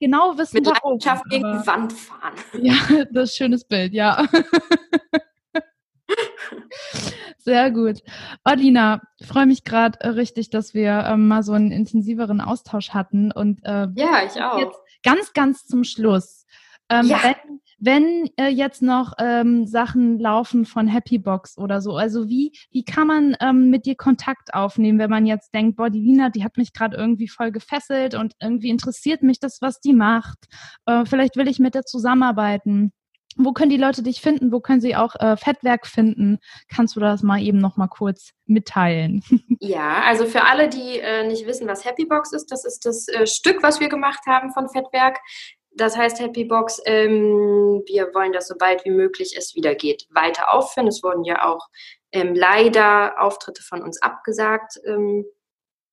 [0.00, 0.92] genau wissen, Mit warum.
[0.92, 2.34] Leidenschaft gegen die Wand fahren.
[2.62, 4.26] Ja, das ist ein schönes Bild, ja.
[7.38, 8.02] Sehr gut.
[8.44, 12.90] Odina, oh, freue mich gerade äh, richtig, dass wir ähm, mal so einen intensiveren Austausch
[12.90, 13.32] hatten.
[13.32, 14.58] Und äh, ja, ich auch.
[14.58, 16.39] Jetzt ganz, ganz zum Schluss.
[16.90, 17.18] Ähm, ja.
[17.22, 22.84] Wenn, wenn äh, jetzt noch ähm, Sachen laufen von Happybox oder so, also wie, wie
[22.84, 26.44] kann man ähm, mit dir Kontakt aufnehmen, wenn man jetzt denkt, boah, die Wiener, die
[26.44, 30.38] hat mich gerade irgendwie voll gefesselt und irgendwie interessiert mich das, was die macht.
[30.84, 32.92] Äh, vielleicht will ich mit der zusammenarbeiten.
[33.36, 34.52] Wo können die Leute dich finden?
[34.52, 36.38] Wo können sie auch äh, Fettwerk finden?
[36.68, 39.22] Kannst du das mal eben noch mal kurz mitteilen?
[39.62, 43.26] Ja, also für alle, die äh, nicht wissen, was Happybox ist, das ist das äh,
[43.26, 45.18] Stück, was wir gemacht haben von Fettwerk.
[45.80, 50.06] Das heißt, Happy Box, ähm, wir wollen, dass so bald wie möglich es wieder geht,
[50.10, 50.88] weiter aufführen.
[50.88, 51.70] Es wurden ja auch
[52.12, 54.78] ähm, leider Auftritte von uns abgesagt.
[54.84, 55.24] Ähm,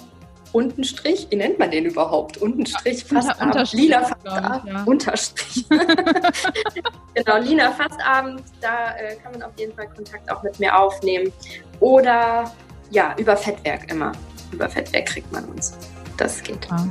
[0.51, 1.27] Untenstrich.
[1.29, 2.37] Wie nennt man den überhaupt?
[2.37, 4.73] Untenstrich, fast Unter, Unterstrich, Lila Fastabend.
[4.73, 4.83] Ja.
[4.85, 5.65] Unterstrich.
[7.13, 8.43] genau, Lina Fastabend.
[8.61, 11.31] Da äh, kann man auf jeden Fall Kontakt auch mit mir aufnehmen.
[11.79, 12.51] Oder
[12.89, 14.11] ja, über Fettwerk immer.
[14.51, 15.73] Über Fettwerk kriegt man uns.
[16.17, 16.67] Das geht.
[16.71, 16.87] Ah,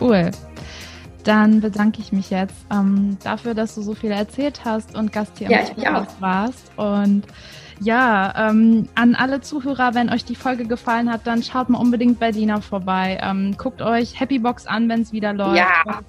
[0.00, 0.30] cool
[1.24, 5.38] dann bedanke ich mich jetzt ähm, dafür, dass du so viel erzählt hast und Gast
[5.38, 6.72] hier ja, im Podcast warst.
[6.76, 7.26] Und
[7.80, 12.20] ja, ähm, an alle Zuhörer, wenn euch die Folge gefallen hat, dann schaut mal unbedingt
[12.20, 13.18] bei Dina vorbei.
[13.20, 15.58] Ähm, guckt euch Happybox an, wenn es wieder läuft.
[15.58, 16.00] Ja.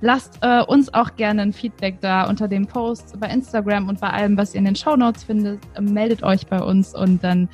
[0.00, 4.08] Lasst äh, uns auch gerne ein Feedback da unter dem Post bei Instagram und bei
[4.08, 5.60] allem, was ihr in den Show Notes findet.
[5.74, 7.48] Äh, meldet euch bei uns und dann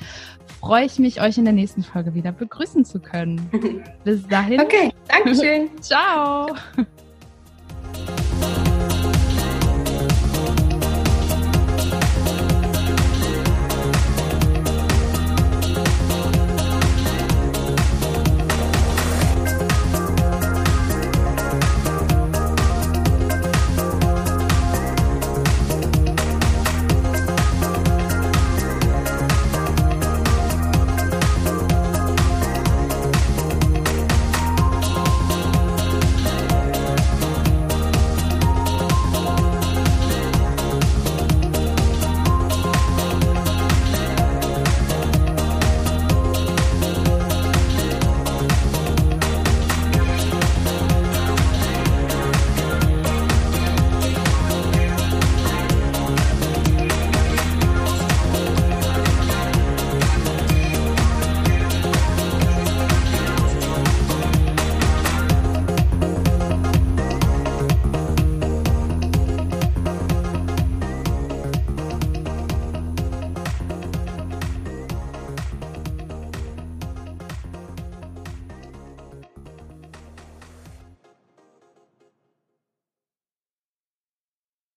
[0.61, 3.49] freue ich mich, euch in der nächsten Folge wieder begrüßen zu können.
[4.05, 4.61] Bis dahin.
[4.61, 5.69] Okay, Dankeschön.
[5.81, 6.47] Ciao.